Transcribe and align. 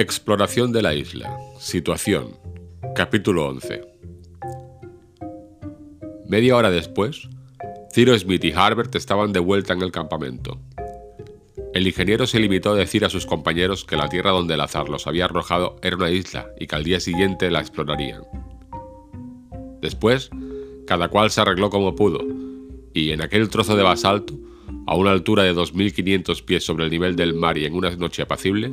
Exploración 0.00 0.72
de 0.72 0.80
la 0.80 0.94
isla. 0.94 1.28
Situación. 1.58 2.34
Capítulo 2.96 3.48
11. 3.48 3.82
Media 6.26 6.56
hora 6.56 6.70
después, 6.70 7.28
Ciro 7.92 8.18
Smith 8.18 8.42
y 8.44 8.52
Harbert 8.52 8.94
estaban 8.94 9.34
de 9.34 9.40
vuelta 9.40 9.74
en 9.74 9.82
el 9.82 9.92
campamento. 9.92 10.58
El 11.74 11.86
ingeniero 11.86 12.26
se 12.26 12.40
limitó 12.40 12.70
a 12.70 12.76
decir 12.76 13.04
a 13.04 13.10
sus 13.10 13.26
compañeros 13.26 13.84
que 13.84 13.98
la 13.98 14.08
tierra 14.08 14.30
donde 14.30 14.54
el 14.54 14.62
azar 14.62 14.88
los 14.88 15.06
había 15.06 15.26
arrojado 15.26 15.76
era 15.82 15.96
una 15.96 16.10
isla 16.10 16.48
y 16.58 16.66
que 16.66 16.76
al 16.76 16.84
día 16.84 16.98
siguiente 16.98 17.50
la 17.50 17.60
explorarían. 17.60 18.22
Después, 19.82 20.30
cada 20.86 21.08
cual 21.08 21.30
se 21.30 21.42
arregló 21.42 21.68
como 21.68 21.94
pudo, 21.94 22.20
y 22.94 23.10
en 23.10 23.20
aquel 23.20 23.50
trozo 23.50 23.76
de 23.76 23.82
basalto, 23.82 24.32
a 24.86 24.96
una 24.96 25.10
altura 25.10 25.42
de 25.42 25.54
2.500 25.54 26.42
pies 26.42 26.64
sobre 26.64 26.86
el 26.86 26.90
nivel 26.90 27.16
del 27.16 27.34
mar 27.34 27.58
y 27.58 27.66
en 27.66 27.74
una 27.74 27.94
noche 27.96 28.22
apacible, 28.22 28.72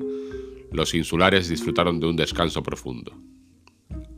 los 0.72 0.94
insulares 0.94 1.50
disfrutaron 1.50 2.00
de 2.00 2.08
un 2.08 2.16
descanso 2.16 2.64
profundo. 2.64 3.14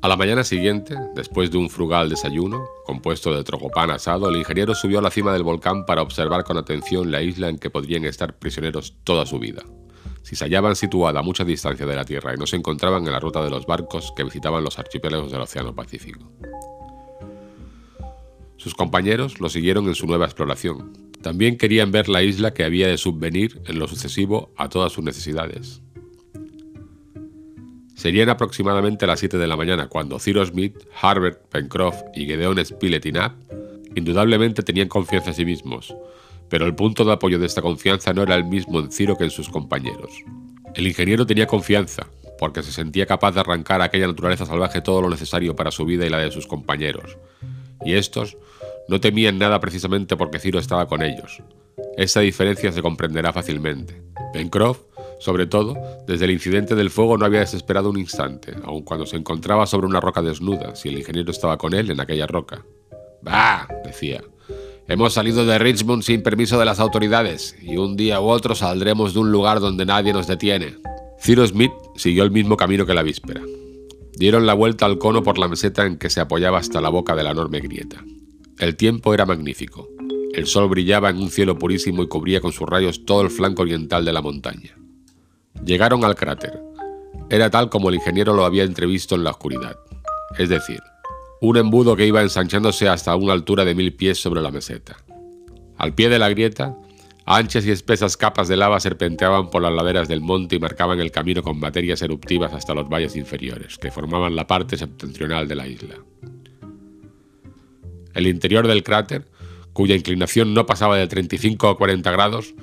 A 0.02 0.07
la 0.07 0.16
mañana 0.16 0.45
siguiente, 0.45 0.95
después 1.13 1.52
de 1.52 1.57
un 1.57 1.70
frugal 1.70 2.09
desayuno, 2.09 2.66
compuesto 2.85 3.35
de 3.35 3.44
trogopán 3.44 3.91
asado, 3.91 4.30
el 4.30 4.38
ingeniero 4.38 4.73
subió 4.73 4.99
a 4.99 5.02
la 5.02 5.12
cima 5.12 5.34
del 5.34 5.43
volcán 5.43 5.85
para 5.85 6.02
observar 6.02 6.45
con 6.45 6.57
atención 6.57 7.12
la 7.12 7.21
isla 7.21 7.49
en 7.49 7.59
que 7.59 7.70
podrían 7.70 8.05
estar 8.05 8.40
prisioneros 8.40 8.95
toda 9.04 9.26
su 9.26 9.40
vida. 9.40 9.63
Si 10.23 10.38
se 10.38 10.45
hallaban 10.45 10.77
situada 10.77 11.20
a 11.20 11.23
mucha 11.23 11.43
distancia 11.43 11.85
de 11.85 11.95
la 11.95 12.05
Tierra 12.05 12.34
y 12.34 12.38
no 12.38 12.48
se 12.48 12.55
encontraban 12.55 13.05
en 13.05 13.12
la 13.12 13.20
ruta 13.20 13.43
de 13.43 13.49
los 13.49 13.66
barcos 13.66 14.13
que 14.16 14.23
visitaban 14.23 14.63
los 14.63 14.79
archipiélagos 14.79 15.31
del 15.31 15.41
Océano 15.41 15.76
Pacífico. 15.76 16.31
Sus 18.55 18.76
compañeros 18.76 19.40
lo 19.40 19.49
siguieron 19.49 19.88
en 19.88 19.95
su 19.95 20.07
nueva 20.07 20.26
exploración. 20.26 21.09
También 21.21 21.57
querían 21.57 21.91
ver 21.91 22.07
la 22.07 22.23
isla 22.23 22.54
que 22.54 22.63
había 22.63 22.88
de 22.88 22.98
subvenir 22.98 23.62
en 23.66 23.79
lo 23.79 23.88
sucesivo 23.88 24.54
a 24.55 24.70
todas 24.70 24.93
sus 24.93 25.04
necesidades. 25.04 25.81
Serían 28.00 28.30
aproximadamente 28.30 29.05
las 29.05 29.20
7 29.20 29.38
de 29.38 29.46
la 29.46 29.58
mañana 29.58 29.90
cuando 29.90 30.20
Cyrus 30.20 30.48
Smith, 30.48 30.88
Harbert, 31.02 31.42
Pencroff 31.50 32.02
y 32.16 32.28
Gedeon 32.28 32.64
Spilett 32.64 33.05
y 33.05 33.12
Knapp 33.12 33.34
indudablemente 33.94 34.64
tenían 34.64 34.88
confianza 34.88 35.32
en 35.32 35.36
sí 35.36 35.44
mismos, 35.44 35.94
pero 36.48 36.66
el 36.66 36.76
punto 36.76 37.04
de 37.04 37.12
apoyo 37.12 37.40
de 37.40 37.46
esta 37.46 37.62
confianza 37.62 38.14
no 38.14 38.24
era 38.24 38.36
el 38.36 38.46
mismo 38.46 38.80
en 38.80 38.90
Ciro 38.90 39.18
que 39.18 39.26
en 39.26 39.32
sus 39.32 39.50
compañeros. 39.50 40.14
El 40.76 40.88
ingeniero 40.88 41.26
tenía 41.26 41.46
confianza, 41.46 42.08
porque 42.40 42.64
se 42.64 42.72
sentía 42.72 43.05
capaz 43.05 43.34
de 43.34 43.42
arrancar 43.42 43.82
a 43.82 43.86
aquella 43.86 44.08
naturaleza 44.08 44.46
salvaje 44.46 44.80
todo 44.80 45.02
lo 45.02 45.10
necesario 45.10 45.58
para 45.58 45.70
su 45.70 45.84
vida 45.84 46.05
y 46.05 46.10
la 46.10 46.20
de 46.20 46.32
sus 46.32 46.48
compañeros, 46.48 47.18
y 47.84 47.96
estos 47.96 48.38
no 48.88 49.02
temían 49.02 49.38
nada 49.38 49.60
precisamente 49.60 50.16
porque 50.16 50.40
Ciro 50.40 50.58
estaba 50.58 50.88
con 50.88 51.02
ellos. 51.02 51.44
Esa 51.98 52.22
diferencia 52.22 52.72
se 52.72 52.82
comprenderá 52.82 53.34
fácilmente. 53.34 54.02
Pencroff 54.32 54.84
sobre 55.20 55.48
todo, 55.48 55.75
desde 56.07 56.25
el 56.25 56.31
incidente 56.31 56.75
del 56.75 56.89
fuego 56.89 57.17
no 57.17 57.25
había 57.25 57.41
desesperado 57.41 57.89
un 57.89 57.99
instante, 57.99 58.55
aun 58.63 58.84
cuando 58.84 59.05
se 59.05 59.17
encontraba 59.17 59.65
sobre 59.65 59.87
una 59.87 59.99
roca 59.99 60.21
desnuda, 60.21 60.75
si 60.75 60.89
el 60.89 60.98
ingeniero 60.98 61.31
estaba 61.31 61.57
con 61.57 61.73
él 61.73 61.91
en 61.91 61.99
aquella 61.99 62.25
roca. 62.25 62.65
Bah, 63.21 63.67
decía. 63.84 64.23
Hemos 64.88 65.13
salido 65.13 65.45
de 65.45 65.59
Richmond 65.59 66.01
sin 66.01 66.23
permiso 66.23 66.57
de 66.57 66.66
las 66.66 66.79
autoridades, 66.79 67.56
y 67.62 67.78
un 67.78 67.95
día 67.95 68.22
u 68.22 68.29
otro 68.29 68.56
saldremos 68.56 69.13
de 69.13 69.19
un 69.19 69.31
lugar 69.31 69.59
donde 69.59 69.85
nadie 69.85 70.13
nos 70.13 70.25
detiene. 70.25 70.78
Ciro 71.22 71.45
Smith 71.45 71.73
siguió 71.95 72.23
el 72.23 72.31
mismo 72.31 72.57
camino 72.57 72.85
que 72.85 72.94
la 72.94 73.03
víspera. 73.03 73.41
Dieron 74.13 74.45
la 74.45 74.53
vuelta 74.53 74.85
al 74.85 74.97
cono 74.97 75.22
por 75.22 75.38
la 75.38 75.47
meseta 75.47 75.85
en 75.85 75.97
que 75.97 76.09
se 76.09 76.22
apoyaba 76.22 76.57
hasta 76.57 76.81
la 76.81 76.90
boca 76.90 77.16
de 77.16 77.23
la 77.23 77.31
enorme 77.31 77.59
grieta. 77.59 78.03
El 78.57 78.75
tiempo 78.75 79.13
era 79.13 79.25
magnífico. 79.25 79.88
El 80.34 80.47
sol 80.47 80.69
brillaba 80.69 81.09
en 81.09 81.17
un 81.17 81.29
cielo 81.29 81.57
purísimo 81.57 82.03
y 82.03 82.07
cubría 82.07 82.41
con 82.41 82.51
sus 82.51 82.67
rayos 82.67 83.06
todo 83.06 83.22
el 83.22 83.29
flanco 83.29 83.62
oriental 83.62 84.06
de 84.06 84.13
la 84.13 84.22
montaña. 84.22 84.75
Llegaron 85.64 86.06
al 86.06 86.16
cráter. 86.16 86.62
Era 87.30 87.50
tal 87.50 87.69
como 87.69 87.90
el 87.90 87.96
ingeniero 87.96 88.34
lo 88.34 88.46
había 88.46 88.64
entrevisto 88.64 89.16
en 89.16 89.24
la 89.24 89.31
oscuridad. 89.31 89.78
Es 90.38 90.50
decir, 90.50 90.82
un 91.42 91.58
embudo 91.58 91.96
que 91.96 92.08
iba 92.08 92.22
ensanchándose 92.22 92.88
hasta 92.88 93.16
una 93.16 93.34
altura 93.34 93.66
de 93.66 93.76
mil 93.76 93.94
pies 93.94 94.20
sobre 94.20 94.42
la 94.42 94.52
meseta. 94.52 94.98
Al 95.78 95.94
pie 95.94 96.09
de 96.09 96.20
la 96.20 96.30
grieta, 96.30 96.78
anchas 97.26 97.66
y 97.66 97.72
espesas 97.72 98.18
capas 98.18 98.48
de 98.48 98.58
lava 98.58 98.80
serpenteaban 98.80 99.50
por 99.50 99.62
las 99.62 99.74
laderas 99.74 100.08
del 100.08 100.22
monte 100.22 100.56
y 100.56 100.59
marcaban 100.59 101.00
el 101.00 101.12
camino 101.12 101.42
con 101.42 101.59
materias 101.59 102.02
eruptivas 102.02 102.54
hasta 102.54 102.74
los 102.74 102.90
valles 102.90 103.16
inferiores, 103.16 103.78
que 103.78 103.92
formaban 103.92 104.36
la 104.36 104.48
parte 104.48 104.78
septentrional 104.78 105.48
de 105.48 105.56
la 105.56 105.68
isla. 105.68 105.96
El 108.14 108.28
interior 108.28 108.68
del 108.68 108.84
cráter, 108.84 109.26
cuya 109.72 109.96
inclinación 109.96 110.54
no 110.54 110.66
pasaba 110.66 110.98
de 110.98 111.08
35 111.08 111.70
o 111.70 111.78
40 111.78 112.12
grados, 112.12 112.54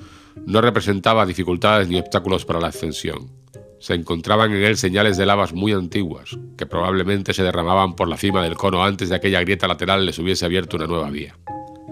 no 0.45 0.61
representaba 0.61 1.25
dificultades 1.25 1.87
ni 1.87 1.99
obstáculos 1.99 2.45
para 2.45 2.59
la 2.59 2.67
ascensión. 2.67 3.31
Se 3.79 3.93
encontraban 3.93 4.51
en 4.51 4.63
él 4.63 4.77
señales 4.77 5.17
de 5.17 5.25
lavas 5.25 5.53
muy 5.53 5.71
antiguas, 5.71 6.37
que 6.57 6.65
probablemente 6.65 7.33
se 7.33 7.43
derramaban 7.43 7.95
por 7.95 8.07
la 8.07 8.17
cima 8.17 8.43
del 8.43 8.55
cono 8.55 8.83
antes 8.83 9.09
de 9.09 9.15
aquella 9.15 9.41
grieta 9.41 9.67
lateral 9.67 10.05
les 10.05 10.17
hubiese 10.19 10.45
abierto 10.45 10.77
una 10.77 10.87
nueva 10.87 11.09
vía. 11.09 11.37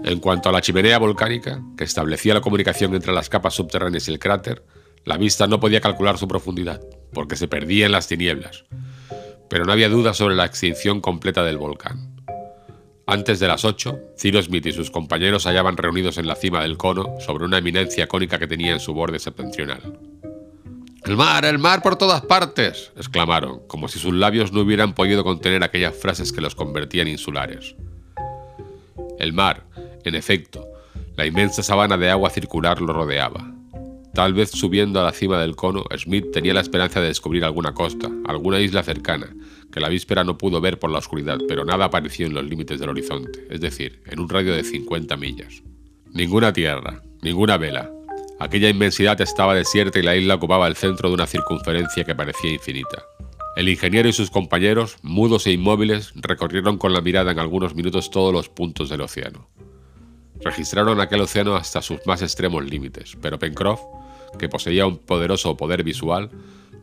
En 0.04 0.20
cuanto 0.20 0.48
a 0.48 0.52
la 0.52 0.60
chimenea 0.60 0.98
volcánica, 0.98 1.62
que 1.76 1.84
establecía 1.84 2.34
la 2.34 2.40
comunicación 2.40 2.94
entre 2.94 3.12
las 3.12 3.28
capas 3.28 3.54
subterráneas 3.54 4.08
y 4.08 4.12
el 4.12 4.18
cráter, 4.18 4.64
la 5.04 5.16
vista 5.16 5.46
no 5.46 5.60
podía 5.60 5.80
calcular 5.80 6.18
su 6.18 6.26
profundidad, 6.26 6.80
porque 7.12 7.36
se 7.36 7.48
perdía 7.48 7.86
en 7.86 7.92
las 7.92 8.08
tinieblas. 8.08 8.64
Pero 9.48 9.64
no 9.64 9.72
había 9.72 9.88
duda 9.88 10.12
sobre 10.14 10.34
la 10.34 10.44
extinción 10.44 11.00
completa 11.00 11.44
del 11.44 11.58
volcán. 11.58 12.16
Antes 13.08 13.38
de 13.38 13.46
las 13.46 13.64
8, 13.64 14.14
Ciro 14.18 14.42
Smith 14.42 14.66
y 14.66 14.72
sus 14.72 14.90
compañeros 14.90 15.46
hallaban 15.46 15.76
reunidos 15.76 16.18
en 16.18 16.26
la 16.26 16.34
cima 16.34 16.60
del 16.62 16.76
cono 16.76 17.14
sobre 17.20 17.44
una 17.44 17.58
eminencia 17.58 18.08
cónica 18.08 18.36
que 18.40 18.48
tenía 18.48 18.72
en 18.72 18.80
su 18.80 18.94
borde 18.94 19.20
septentrional. 19.20 20.00
¡El 21.04 21.16
mar, 21.16 21.44
el 21.44 21.60
mar 21.60 21.82
por 21.82 21.94
todas 21.94 22.22
partes! 22.22 22.90
exclamaron, 22.96 23.60
como 23.68 23.86
si 23.86 24.00
sus 24.00 24.12
labios 24.12 24.50
no 24.52 24.62
hubieran 24.62 24.92
podido 24.92 25.22
contener 25.22 25.62
aquellas 25.62 25.94
frases 25.94 26.32
que 26.32 26.40
los 26.40 26.56
convertían 26.56 27.06
insulares. 27.06 27.76
El 29.20 29.32
mar, 29.32 29.62
en 30.02 30.16
efecto, 30.16 30.66
la 31.14 31.26
inmensa 31.26 31.62
sabana 31.62 31.96
de 31.96 32.10
agua 32.10 32.30
circular 32.30 32.80
lo 32.80 32.92
rodeaba. 32.92 33.55
Tal 34.16 34.32
vez 34.32 34.50
subiendo 34.50 34.98
a 34.98 35.02
la 35.04 35.12
cima 35.12 35.38
del 35.38 35.56
cono, 35.56 35.84
Smith 35.94 36.30
tenía 36.32 36.54
la 36.54 36.62
esperanza 36.62 37.02
de 37.02 37.08
descubrir 37.08 37.44
alguna 37.44 37.74
costa, 37.74 38.10
alguna 38.24 38.58
isla 38.60 38.82
cercana, 38.82 39.28
que 39.70 39.78
la 39.78 39.90
víspera 39.90 40.24
no 40.24 40.38
pudo 40.38 40.58
ver 40.58 40.78
por 40.78 40.90
la 40.90 41.00
oscuridad, 41.00 41.38
pero 41.46 41.66
nada 41.66 41.84
apareció 41.84 42.26
en 42.26 42.32
los 42.32 42.46
límites 42.46 42.80
del 42.80 42.88
horizonte, 42.88 43.46
es 43.50 43.60
decir, 43.60 44.00
en 44.06 44.18
un 44.18 44.30
radio 44.30 44.54
de 44.54 44.64
50 44.64 45.14
millas. 45.18 45.62
Ninguna 46.14 46.54
tierra, 46.54 47.02
ninguna 47.20 47.58
vela. 47.58 47.90
Aquella 48.40 48.70
inmensidad 48.70 49.20
estaba 49.20 49.54
desierta 49.54 49.98
y 49.98 50.02
la 50.02 50.16
isla 50.16 50.36
ocupaba 50.36 50.66
el 50.66 50.76
centro 50.76 51.10
de 51.10 51.14
una 51.14 51.26
circunferencia 51.26 52.04
que 52.04 52.14
parecía 52.14 52.54
infinita. 52.54 53.04
El 53.54 53.68
ingeniero 53.68 54.08
y 54.08 54.14
sus 54.14 54.30
compañeros, 54.30 54.96
mudos 55.02 55.46
e 55.46 55.52
inmóviles, 55.52 56.14
recorrieron 56.14 56.78
con 56.78 56.94
la 56.94 57.02
mirada 57.02 57.32
en 57.32 57.38
algunos 57.38 57.74
minutos 57.74 58.10
todos 58.10 58.32
los 58.32 58.48
puntos 58.48 58.88
del 58.88 59.02
océano. 59.02 59.50
Registraron 60.40 61.02
aquel 61.02 61.20
océano 61.20 61.54
hasta 61.54 61.82
sus 61.82 61.98
más 62.06 62.22
extremos 62.22 62.64
límites, 62.64 63.14
pero 63.20 63.38
Pencroff, 63.38 63.80
que 64.36 64.48
poseía 64.48 64.86
un 64.86 64.98
poderoso 64.98 65.56
poder 65.56 65.82
visual, 65.82 66.30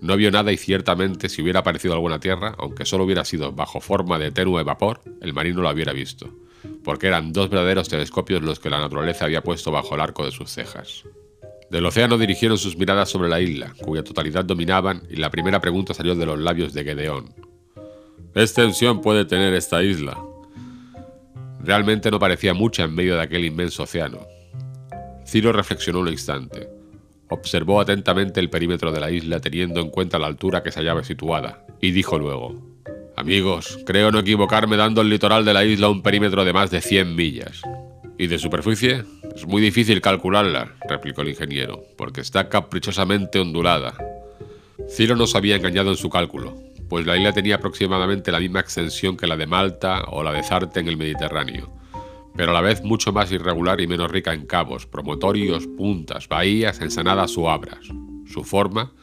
no 0.02 0.18
vio 0.18 0.32
nada 0.32 0.52
y 0.52 0.58
ciertamente 0.58 1.30
si 1.30 1.42
hubiera 1.42 1.62
aparecido 1.62 1.94
alguna 1.94 2.20
tierra, 2.20 2.56
aunque 2.58 2.86
solo 2.86 3.06
hubiera 3.06 3.24
sido 3.24 3.54
bajo 3.54 3.80
forma 3.80 4.20
de 4.20 4.32
tenue 4.32 4.64
vapor, 4.64 5.02
el 5.22 5.34
marino 5.34 5.62
lo 5.62 5.70
hubiera 5.70 5.94
visto, 5.94 6.30
porque 6.84 7.08
eran 7.08 7.32
dos 7.32 7.50
verdaderos 7.50 7.88
telescopios 7.88 8.42
los 8.42 8.60
que 8.60 8.70
la 8.70 8.80
naturaleza 8.80 9.26
había 9.26 9.44
puesto 9.44 9.72
bajo 9.72 9.96
el 9.96 10.02
arco 10.02 10.26
de 10.26 10.32
sus 10.32 10.52
cejas. 10.52 11.06
Del 11.70 11.86
océano 11.86 12.18
dirigieron 12.18 12.58
sus 12.58 12.78
miradas 12.78 13.10
sobre 13.10 13.30
la 13.30 13.40
isla, 13.40 13.74
cuya 13.82 14.04
totalidad 14.04 14.46
dominaban, 14.46 15.04
y 15.10 15.16
la 15.16 15.30
primera 15.30 15.62
pregunta 15.62 15.94
salió 15.94 16.16
de 16.16 16.26
los 16.26 16.38
labios 16.38 16.74
de 16.74 16.84
Gedeón. 16.84 17.34
¿Qué 18.34 18.42
extensión 18.42 19.02
puede 19.02 19.26
tener 19.26 19.54
esta 19.54 19.82
isla? 19.84 20.22
Realmente 21.62 22.12
no 22.12 22.20
parecía 22.20 22.54
mucha 22.54 22.84
en 22.84 22.94
medio 22.94 23.16
de 23.16 23.22
aquel 23.22 23.46
inmenso 23.46 23.84
océano. 23.84 24.20
Ciro 25.26 25.54
reflexionó 25.54 26.02
un 26.02 26.10
instante. 26.10 26.68
Observó 27.34 27.82
atentamente 27.82 28.40
el 28.40 28.52
perímetro 28.52 28.92
de 28.92 29.00
la 29.00 29.10
isla 29.10 29.40
teniendo 29.40 29.82
en 29.82 29.90
cuenta 29.90 30.20
la 30.20 30.28
altura 30.28 30.62
que 30.62 30.72
se 30.72 30.80
hallaba 30.80 31.04
situada, 31.04 31.66
y 31.82 31.90
dijo 31.90 32.20
luego, 32.20 32.62
Amigos, 33.16 33.80
creo 33.88 34.12
no 34.12 34.20
equivocarme 34.20 34.78
dando 34.78 35.02
al 35.02 35.10
litoral 35.10 35.44
de 35.44 35.52
la 35.52 35.66
isla 35.66 35.90
un 35.90 36.04
perímetro 36.04 36.46
de 36.46 36.54
más 36.54 36.70
de 36.70 36.80
100 36.80 37.16
millas. 37.16 37.64
¿Y 38.20 38.28
de 38.28 38.38
superficie? 38.38 39.04
Es 39.36 39.48
muy 39.48 39.64
difícil 39.64 40.00
calcularla, 40.00 40.76
replicó 40.88 41.24
el 41.24 41.30
ingeniero, 41.30 41.84
porque 41.98 42.22
está 42.22 42.50
caprichosamente 42.50 43.40
ondulada. 43.40 43.96
Ciro 44.88 45.16
no 45.16 45.26
se 45.26 45.36
había 45.36 45.56
engañado 45.56 45.90
en 45.90 45.98
su 45.98 46.12
cálculo, 46.12 46.56
pues 46.88 47.08
la 47.08 47.18
isla 47.18 47.34
tenía 47.34 47.56
aproximadamente 47.56 48.32
la 48.32 48.40
misma 48.40 48.60
extensión 48.60 49.18
que 49.18 49.26
la 49.26 49.38
de 49.38 49.48
Malta 49.48 50.04
o 50.12 50.22
la 50.22 50.34
de 50.34 50.44
Zarte 50.44 50.82
en 50.82 50.88
el 50.88 50.98
Mediterráneo, 50.98 51.74
pero 52.36 52.52
a 52.52 52.54
la 52.54 52.62
vez 52.62 52.84
mucho 52.84 53.12
más 53.12 53.32
irregular 53.32 53.82
y 53.82 53.88
menos 53.88 54.12
rica 54.12 54.34
en 54.34 54.46
cabos, 54.46 54.86
promotorios, 54.88 55.68
puntas, 55.68 56.28
bahías, 56.28 56.82
ensanadas 56.82 57.38
o 57.38 57.50
abras. 57.50 57.88
Su 58.26 58.44
forma, 58.44 58.94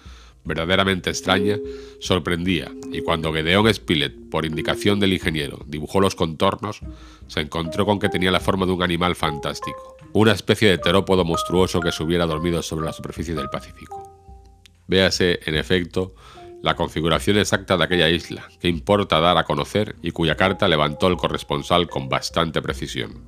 verdaderamente 0.44 1.11
extraña, 1.11 1.59
sorprendía, 2.00 2.73
y 2.93 3.03
cuando 3.03 3.32
Gedeón 3.32 3.73
Spilett, 3.73 4.31
por 4.31 4.44
indicación 4.44 4.99
del 4.99 5.12
ingeniero, 5.12 5.61
dibujó 5.67 6.00
los 6.00 6.15
contornos, 6.15 6.81
se 7.29 7.41
encontró 7.41 7.87
con 7.87 7.99
que 7.99 8.09
tenía 8.09 8.31
la 8.31 8.41
forma 8.41 8.67
de 8.67 8.73
un 8.73 8.82
animal 8.82 9.15
fantástico, 9.15 9.97
una 10.12 10.32
especie 10.32 10.69
de 10.69 10.79
terópodo 10.79 11.25
monstruoso 11.25 11.81
que 11.81 11.93
se 11.93 12.03
hubiera 12.03 12.27
dormido 12.27 12.62
sobre 12.62 12.87
la 12.87 12.93
superficie 12.93 13.35
del 13.35 13.50
Pacífico. 13.50 14.11
Véase, 14.88 15.38
en 15.47 15.55
efecto, 15.55 16.15
la 16.62 16.76
configuración 16.76 17.38
exacta 17.38 17.76
de 17.76 17.84
aquella 17.84 18.08
isla, 18.08 18.48
que 18.60 18.68
importa 18.68 19.20
dar 19.20 19.38
a 19.38 19.44
conocer 19.44 19.96
y 20.02 20.10
cuya 20.10 20.36
carta 20.36 20.68
levantó 20.68 21.08
el 21.08 21.16
corresponsal 21.16 21.88
con 21.88 22.08
bastante 22.08 22.60
precisión. 22.60 23.24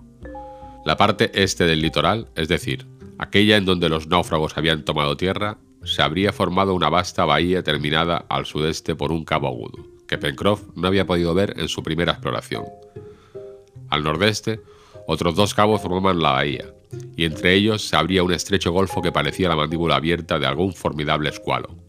La 0.85 0.97
parte 0.97 1.31
este 1.35 1.65
del 1.65 1.81
litoral, 1.81 2.29
es 2.35 2.49
decir, 2.49 2.87
aquella 3.19 3.57
en 3.57 3.65
donde 3.65 3.89
los 3.89 4.07
náufragos 4.07 4.59
habían 4.59 4.85
tomado 4.85 5.17
tierra, 5.17 5.59
se 5.85 6.03
habría 6.03 6.33
formado 6.33 6.75
una 6.75 6.89
vasta 6.89 7.25
bahía 7.25 7.63
terminada 7.63 8.25
al 8.29 8.47
sudeste 8.47 8.95
por 8.95 9.13
un 9.13 9.25
cabo 9.25 9.49
agudo, 9.49 9.87
que 10.07 10.19
Pencroff 10.19 10.63
no 10.77 10.89
había 10.89 11.07
podido 11.07 11.35
ver 11.35 11.55
en 11.57 11.69
su 11.69 11.83
primera 11.83 12.13
exploración. 12.13 12.65
Al 13.89 14.05
nordeste, 14.05 14.61
otros 15.07 15.35
dos 15.35 15.55
cabos 15.55 15.83
formaban 15.83 16.21
la 16.21 16.33
bahía, 16.33 16.75
y 17.17 17.25
entre 17.25 17.55
ellos 17.55 17.89
se 17.89 17.97
abría 17.97 18.23
un 18.23 18.33
estrecho 18.33 18.73
golfo 18.73 19.03
que 19.03 19.13
parecía 19.13 19.49
la 19.49 19.57
mandíbula 19.57 19.97
abierta 19.97 20.39
de 20.39 20.47
algún 20.47 20.73
formidable 20.73 21.31
escualo. 21.31 21.82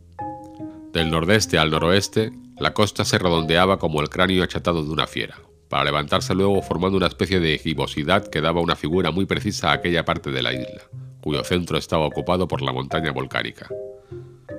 Del 0.93 1.09
nordeste 1.09 1.57
al 1.57 1.71
noroeste, 1.71 2.31
la 2.59 2.75
costa 2.75 3.03
se 3.03 3.17
redondeaba 3.17 3.79
como 3.79 3.99
el 3.99 4.09
cráneo 4.09 4.43
achatado 4.43 4.83
de 4.83 4.91
una 4.91 5.07
fiera, 5.07 5.39
para 5.67 5.85
levantarse 5.85 6.35
luego 6.35 6.61
formando 6.61 6.97
una 6.97 7.07
especie 7.07 7.39
de 7.39 7.57
gibosidad 7.57 8.27
que 8.27 8.41
daba 8.41 8.61
una 8.61 8.75
figura 8.75 9.09
muy 9.09 9.25
precisa 9.25 9.71
a 9.71 9.73
aquella 9.73 10.05
parte 10.05 10.29
de 10.29 10.43
la 10.43 10.53
isla, 10.53 10.83
cuyo 11.19 11.43
centro 11.43 11.79
estaba 11.79 12.05
ocupado 12.05 12.47
por 12.47 12.61
la 12.61 12.71
montaña 12.71 13.11
volcánica. 13.11 13.67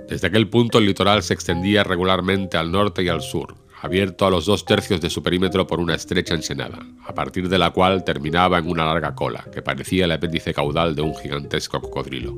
Desde 0.08 0.26
aquel 0.26 0.48
punto 0.48 0.78
el 0.78 0.86
litoral 0.86 1.22
se 1.22 1.34
extendía 1.34 1.84
regularmente 1.84 2.56
al 2.56 2.72
norte 2.72 3.04
y 3.04 3.08
al 3.08 3.22
sur, 3.22 3.54
abierto 3.80 4.26
a 4.26 4.30
los 4.30 4.44
dos 4.44 4.64
tercios 4.64 5.00
de 5.00 5.10
su 5.10 5.22
perímetro 5.22 5.68
por 5.68 5.78
una 5.78 5.94
estrecha 5.94 6.34
ensenada, 6.34 6.80
a 7.06 7.14
partir 7.14 7.48
de 7.48 7.58
la 7.58 7.70
cual 7.70 8.02
terminaba 8.02 8.58
en 8.58 8.68
una 8.68 8.86
larga 8.86 9.14
cola, 9.14 9.46
que 9.52 9.62
parecía 9.62 10.06
el 10.06 10.12
apéndice 10.12 10.52
caudal 10.52 10.96
de 10.96 11.02
un 11.02 11.14
gigantesco 11.14 11.80
cocodrilo. 11.80 12.34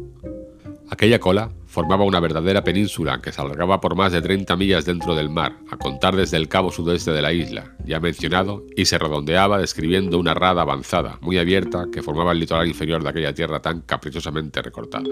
Aquella 0.91 1.19
cola 1.19 1.51
formaba 1.77 2.05
una 2.05 2.21
verdadera 2.21 2.65
península 2.65 3.21
que 3.21 3.33
se 3.33 3.43
alargaba 3.43 3.83
por 3.83 3.97
más 3.97 4.11
de 4.11 4.23
30 4.23 4.57
millas 4.57 4.87
dentro 4.87 5.15
del 5.15 5.29
mar, 5.29 5.59
a 5.71 5.77
contar 5.77 6.17
desde 6.17 6.39
el 6.39 6.49
cabo 6.49 6.73
sudoeste 6.73 7.11
de 7.11 7.21
la 7.21 7.35
isla, 7.35 7.77
ya 7.85 8.01
mencionado, 8.01 8.65
y 8.75 8.87
se 8.87 8.97
redondeaba 8.97 9.59
describiendo 9.59 10.19
una 10.19 10.33
rada 10.33 10.63
avanzada, 10.63 11.19
muy 11.21 11.37
abierta, 11.37 11.85
que 11.93 12.03
formaba 12.03 12.33
el 12.33 12.41
litoral 12.41 12.67
inferior 12.67 13.03
de 13.03 13.11
aquella 13.11 13.35
tierra 13.35 13.61
tan 13.61 13.83
caprichosamente 13.83 14.63
recortada. 14.63 15.05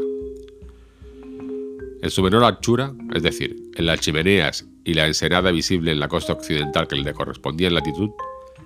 En 2.00 2.11
su 2.11 2.22
menor 2.22 2.44
anchura, 2.44 2.94
es 3.12 3.22
decir, 3.22 3.55
en 3.75 3.84
las 3.84 4.00
chimeneas 4.00 4.67
y 4.84 4.94
la 4.94 5.06
ensenada 5.06 5.50
visible 5.50 5.93
en 5.93 6.00
la 6.00 6.08
costa 6.08 6.32
occidental 6.32 6.88
que 6.88 6.96
le 6.96 7.12
correspondía 7.12 7.69
en 7.69 7.75
latitud, 7.75 8.08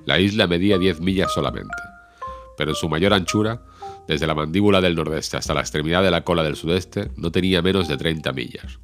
la 0.04 0.20
isla 0.20 0.46
medía 0.46 0.78
10 0.78 1.00
millas 1.00 1.34
solamente, 1.34 1.74
pero 2.56 2.70
en 2.70 2.76
su 2.76 2.88
mayor 2.88 3.12
anchura 3.12 3.60
desde 4.08 4.26
la 4.26 4.34
mandíbula 4.34 4.80
del 4.80 4.96
nordeste 4.96 5.36
hasta 5.36 5.54
la 5.54 5.60
extremidad 5.60 6.02
de 6.02 6.10
la 6.10 6.24
cola 6.24 6.42
del 6.42 6.56
sudeste 6.56 7.10
no 7.16 7.30
tenía 7.30 7.60
menos 7.60 7.86
de 7.86 7.98
30 7.98 8.32
millas. 8.32 8.80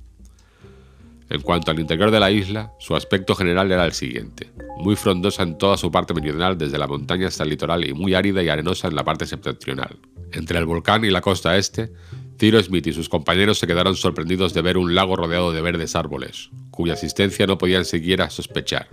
En 1.30 1.40
cuanto 1.40 1.70
al 1.70 1.80
interior 1.80 2.10
de 2.10 2.20
la 2.20 2.30
isla, 2.30 2.72
su 2.78 2.94
aspecto 2.94 3.34
general 3.34 3.72
era 3.72 3.86
el 3.86 3.92
siguiente, 3.92 4.52
muy 4.78 4.94
frondosa 4.94 5.42
en 5.42 5.56
toda 5.56 5.78
su 5.78 5.90
parte 5.90 6.12
meridional 6.12 6.58
desde 6.58 6.76
la 6.76 6.86
montaña 6.86 7.28
hasta 7.28 7.42
el 7.42 7.48
litoral 7.48 7.88
y 7.88 7.94
muy 7.94 8.14
árida 8.14 8.42
y 8.42 8.50
arenosa 8.50 8.88
en 8.88 8.94
la 8.94 9.04
parte 9.04 9.24
septentrional. 9.24 9.96
Entre 10.32 10.58
el 10.58 10.66
volcán 10.66 11.04
y 11.06 11.10
la 11.10 11.22
costa 11.22 11.56
este, 11.56 11.90
Ciro 12.38 12.62
Smith 12.62 12.86
y 12.86 12.92
sus 12.92 13.08
compañeros 13.08 13.58
se 13.58 13.66
quedaron 13.66 13.96
sorprendidos 13.96 14.52
de 14.52 14.60
ver 14.60 14.76
un 14.76 14.94
lago 14.94 15.16
rodeado 15.16 15.52
de 15.52 15.62
verdes 15.62 15.96
árboles, 15.96 16.50
cuya 16.70 16.92
existencia 16.92 17.46
no 17.46 17.56
podían 17.56 17.86
siquiera 17.86 18.28
sospechar. 18.28 18.88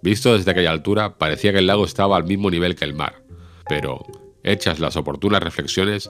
Visto 0.00 0.36
desde 0.36 0.52
aquella 0.52 0.70
altura, 0.70 1.18
parecía 1.18 1.52
que 1.52 1.58
el 1.58 1.66
lago 1.66 1.84
estaba 1.84 2.16
al 2.16 2.24
mismo 2.24 2.50
nivel 2.50 2.76
que 2.76 2.84
el 2.84 2.94
mar, 2.94 3.22
pero 3.68 4.06
Hechas 4.46 4.78
las 4.78 4.96
oportunas 4.96 5.42
reflexiones, 5.42 6.08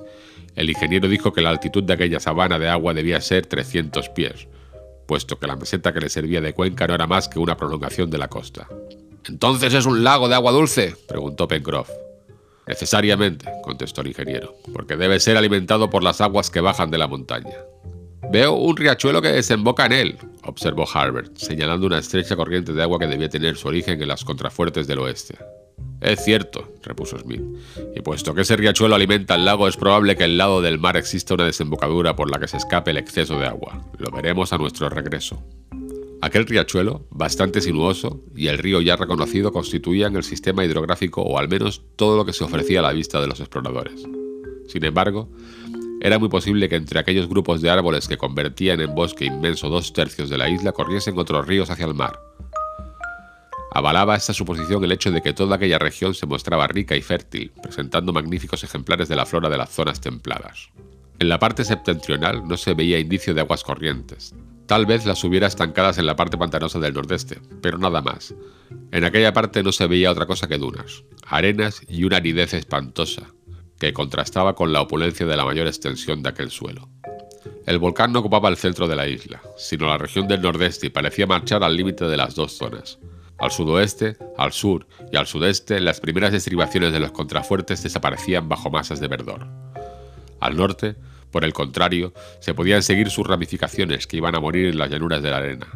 el 0.56 0.68
ingeniero 0.68 1.08
dijo 1.08 1.32
que 1.32 1.40
la 1.40 1.48
altitud 1.48 1.82
de 1.82 1.94
aquella 1.94 2.20
sabana 2.20 2.58
de 2.58 2.68
agua 2.68 2.92
debía 2.92 3.18
ser 3.22 3.46
300 3.46 4.10
pies, 4.10 4.46
puesto 5.06 5.38
que 5.38 5.46
la 5.46 5.56
meseta 5.56 5.94
que 5.94 6.00
le 6.00 6.10
servía 6.10 6.42
de 6.42 6.52
cuenca 6.52 6.86
no 6.86 6.94
era 6.94 7.06
más 7.06 7.28
que 7.28 7.38
una 7.38 7.56
prolongación 7.56 8.10
de 8.10 8.18
la 8.18 8.28
costa. 8.28 8.68
¿Entonces 9.26 9.72
es 9.72 9.86
un 9.86 10.04
lago 10.04 10.28
de 10.28 10.34
agua 10.34 10.52
dulce? 10.52 10.94
preguntó 11.08 11.48
Pencroff. 11.48 11.88
Necesariamente, 12.66 13.46
contestó 13.62 14.02
el 14.02 14.08
ingeniero, 14.08 14.54
porque 14.74 14.96
debe 14.96 15.18
ser 15.18 15.38
alimentado 15.38 15.88
por 15.88 16.04
las 16.04 16.20
aguas 16.20 16.50
que 16.50 16.60
bajan 16.60 16.90
de 16.90 16.98
la 16.98 17.06
montaña. 17.06 17.56
Veo 18.30 18.52
un 18.52 18.76
riachuelo 18.76 19.22
que 19.22 19.32
desemboca 19.32 19.86
en 19.86 19.92
él, 19.92 20.18
observó 20.42 20.84
Harbert, 20.92 21.34
señalando 21.38 21.86
una 21.86 21.98
estrecha 21.98 22.36
corriente 22.36 22.74
de 22.74 22.82
agua 22.82 22.98
que 22.98 23.06
debía 23.06 23.30
tener 23.30 23.56
su 23.56 23.68
origen 23.68 24.02
en 24.02 24.08
las 24.08 24.24
contrafuertes 24.24 24.86
del 24.86 24.98
oeste. 24.98 25.38
Es 26.00 26.24
cierto, 26.24 26.74
repuso 26.82 27.18
Smith, 27.18 27.42
y 27.94 28.00
puesto 28.00 28.34
que 28.34 28.42
ese 28.42 28.56
riachuelo 28.56 28.94
alimenta 28.94 29.34
el 29.34 29.44
lago, 29.44 29.66
es 29.66 29.76
probable 29.76 30.14
que 30.14 30.24
al 30.24 30.36
lado 30.36 30.60
del 30.60 30.78
mar 30.78 30.96
exista 30.96 31.34
una 31.34 31.46
desembocadura 31.46 32.14
por 32.14 32.30
la 32.30 32.38
que 32.38 32.48
se 32.48 32.58
escape 32.58 32.90
el 32.90 32.98
exceso 32.98 33.38
de 33.38 33.46
agua. 33.46 33.82
Lo 33.98 34.10
veremos 34.10 34.52
a 34.52 34.58
nuestro 34.58 34.88
regreso. 34.88 35.42
Aquel 36.20 36.46
riachuelo, 36.46 37.06
bastante 37.10 37.60
sinuoso, 37.60 38.20
y 38.34 38.48
el 38.48 38.58
río 38.58 38.80
ya 38.80 38.96
reconocido 38.96 39.52
constituían 39.52 40.16
el 40.16 40.24
sistema 40.24 40.64
hidrográfico 40.64 41.22
o 41.22 41.38
al 41.38 41.48
menos 41.48 41.82
todo 41.96 42.16
lo 42.16 42.24
que 42.24 42.32
se 42.32 42.44
ofrecía 42.44 42.80
a 42.80 42.82
la 42.82 42.92
vista 42.92 43.20
de 43.20 43.26
los 43.26 43.40
exploradores. 43.40 44.02
Sin 44.66 44.84
embargo, 44.84 45.30
era 46.00 46.18
muy 46.18 46.28
posible 46.28 46.68
que 46.68 46.76
entre 46.76 47.00
aquellos 47.00 47.28
grupos 47.28 47.62
de 47.62 47.70
árboles 47.70 48.06
que 48.06 48.18
convertían 48.18 48.80
en 48.80 48.94
bosque 48.94 49.24
inmenso 49.24 49.68
dos 49.68 49.92
tercios 49.92 50.28
de 50.28 50.38
la 50.38 50.48
isla 50.48 50.72
corriesen 50.72 51.18
otros 51.18 51.46
ríos 51.46 51.70
hacia 51.70 51.86
el 51.86 51.94
mar, 51.94 52.18
Avalaba 53.76 54.16
esta 54.16 54.32
suposición 54.32 54.82
el 54.84 54.92
hecho 54.92 55.10
de 55.10 55.20
que 55.20 55.34
toda 55.34 55.56
aquella 55.56 55.78
región 55.78 56.14
se 56.14 56.24
mostraba 56.24 56.66
rica 56.66 56.96
y 56.96 57.02
fértil, 57.02 57.52
presentando 57.62 58.10
magníficos 58.10 58.64
ejemplares 58.64 59.06
de 59.06 59.16
la 59.16 59.26
flora 59.26 59.50
de 59.50 59.58
las 59.58 59.68
zonas 59.68 60.00
templadas. 60.00 60.70
En 61.18 61.28
la 61.28 61.38
parte 61.38 61.62
septentrional 61.62 62.48
no 62.48 62.56
se 62.56 62.72
veía 62.72 62.98
indicio 62.98 63.34
de 63.34 63.42
aguas 63.42 63.64
corrientes. 63.64 64.34
Tal 64.64 64.86
vez 64.86 65.04
las 65.04 65.22
hubiera 65.24 65.46
estancadas 65.46 65.98
en 65.98 66.06
la 66.06 66.16
parte 66.16 66.38
pantanosa 66.38 66.78
del 66.78 66.94
nordeste, 66.94 67.38
pero 67.60 67.76
nada 67.76 68.00
más. 68.00 68.34
En 68.92 69.04
aquella 69.04 69.34
parte 69.34 69.62
no 69.62 69.72
se 69.72 69.86
veía 69.86 70.10
otra 70.10 70.24
cosa 70.24 70.48
que 70.48 70.56
dunas, 70.56 71.04
arenas 71.26 71.82
y 71.86 72.04
una 72.04 72.16
aridez 72.16 72.54
espantosa, 72.54 73.26
que 73.78 73.92
contrastaba 73.92 74.54
con 74.54 74.72
la 74.72 74.80
opulencia 74.80 75.26
de 75.26 75.36
la 75.36 75.44
mayor 75.44 75.66
extensión 75.66 76.22
de 76.22 76.30
aquel 76.30 76.50
suelo. 76.50 76.88
El 77.66 77.78
volcán 77.78 78.10
no 78.10 78.20
ocupaba 78.20 78.48
el 78.48 78.56
centro 78.56 78.88
de 78.88 78.96
la 78.96 79.06
isla, 79.06 79.42
sino 79.58 79.86
la 79.86 79.98
región 79.98 80.26
del 80.28 80.40
nordeste 80.40 80.86
y 80.86 80.90
parecía 80.90 81.26
marchar 81.26 81.62
al 81.62 81.76
límite 81.76 82.06
de 82.06 82.16
las 82.16 82.34
dos 82.34 82.52
zonas. 82.52 82.98
Al 83.38 83.50
sudoeste, 83.50 84.16
al 84.38 84.52
sur 84.52 84.86
y 85.12 85.16
al 85.16 85.26
sudeste, 85.26 85.80
las 85.80 86.00
primeras 86.00 86.32
estribaciones 86.32 86.92
de 86.92 87.00
los 87.00 87.12
contrafuertes 87.12 87.82
desaparecían 87.82 88.48
bajo 88.48 88.70
masas 88.70 89.00
de 89.00 89.08
verdor. 89.08 89.46
Al 90.40 90.56
norte, 90.56 90.96
por 91.30 91.44
el 91.44 91.52
contrario, 91.52 92.14
se 92.40 92.54
podían 92.54 92.82
seguir 92.82 93.10
sus 93.10 93.26
ramificaciones 93.26 94.06
que 94.06 94.16
iban 94.16 94.34
a 94.34 94.40
morir 94.40 94.68
en 94.68 94.78
las 94.78 94.90
llanuras 94.90 95.22
de 95.22 95.30
la 95.30 95.36
arena. 95.38 95.66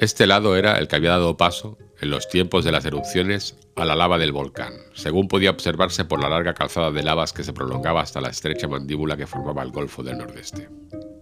Este 0.00 0.26
lado 0.26 0.56
era 0.56 0.78
el 0.78 0.88
que 0.88 0.96
había 0.96 1.10
dado 1.10 1.36
paso, 1.36 1.78
en 2.00 2.10
los 2.10 2.28
tiempos 2.28 2.64
de 2.64 2.72
las 2.72 2.84
erupciones, 2.84 3.56
a 3.76 3.84
la 3.84 3.96
lava 3.96 4.18
del 4.18 4.32
volcán, 4.32 4.72
según 4.94 5.28
podía 5.28 5.50
observarse 5.50 6.04
por 6.04 6.20
la 6.20 6.28
larga 6.28 6.54
calzada 6.54 6.90
de 6.90 7.02
lavas 7.02 7.32
que 7.32 7.44
se 7.44 7.52
prolongaba 7.52 8.02
hasta 8.02 8.20
la 8.20 8.28
estrecha 8.28 8.68
mandíbula 8.68 9.16
que 9.16 9.26
formaba 9.26 9.62
el 9.62 9.70
Golfo 9.70 10.02
del 10.02 10.18
Nordeste. 10.18 10.68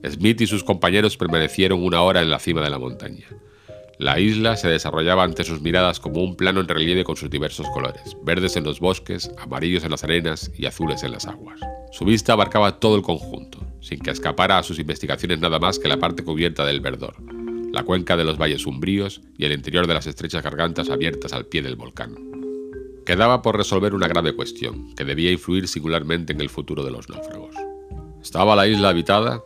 Smith 0.08 0.40
y 0.40 0.46
sus 0.46 0.64
compañeros 0.64 1.16
permanecieron 1.16 1.82
una 1.84 2.02
hora 2.02 2.22
en 2.22 2.30
la 2.30 2.38
cima 2.38 2.62
de 2.62 2.70
la 2.70 2.78
montaña. 2.78 3.26
La 4.02 4.18
isla 4.18 4.56
se 4.56 4.66
desarrollaba 4.66 5.22
ante 5.22 5.44
sus 5.44 5.60
miradas 5.60 6.00
como 6.00 6.24
un 6.24 6.34
plano 6.34 6.58
en 6.58 6.66
relieve 6.66 7.04
con 7.04 7.14
sus 7.14 7.30
diversos 7.30 7.68
colores, 7.68 8.16
verdes 8.24 8.56
en 8.56 8.64
los 8.64 8.80
bosques, 8.80 9.30
amarillos 9.38 9.84
en 9.84 9.92
las 9.92 10.02
arenas 10.02 10.50
y 10.58 10.66
azules 10.66 11.04
en 11.04 11.12
las 11.12 11.28
aguas. 11.28 11.60
Su 11.92 12.04
vista 12.04 12.32
abarcaba 12.32 12.80
todo 12.80 12.96
el 12.96 13.02
conjunto, 13.02 13.64
sin 13.80 14.00
que 14.00 14.10
escapara 14.10 14.58
a 14.58 14.64
sus 14.64 14.80
investigaciones 14.80 15.38
nada 15.38 15.60
más 15.60 15.78
que 15.78 15.86
la 15.86 15.98
parte 15.98 16.24
cubierta 16.24 16.66
del 16.66 16.80
verdor, 16.80 17.14
la 17.72 17.84
cuenca 17.84 18.16
de 18.16 18.24
los 18.24 18.38
valles 18.38 18.66
umbríos 18.66 19.20
y 19.38 19.44
el 19.44 19.52
interior 19.52 19.86
de 19.86 19.94
las 19.94 20.08
estrechas 20.08 20.42
gargantas 20.42 20.90
abiertas 20.90 21.32
al 21.32 21.46
pie 21.46 21.62
del 21.62 21.76
volcán. 21.76 22.16
Quedaba 23.06 23.40
por 23.40 23.56
resolver 23.56 23.94
una 23.94 24.08
grave 24.08 24.34
cuestión, 24.34 24.96
que 24.96 25.04
debía 25.04 25.30
influir 25.30 25.68
singularmente 25.68 26.32
en 26.32 26.40
el 26.40 26.48
futuro 26.48 26.84
de 26.84 26.90
los 26.90 27.08
náufragos. 27.08 27.54
¿Estaba 28.20 28.56
la 28.56 28.66
isla 28.66 28.88
habitada? 28.88 29.44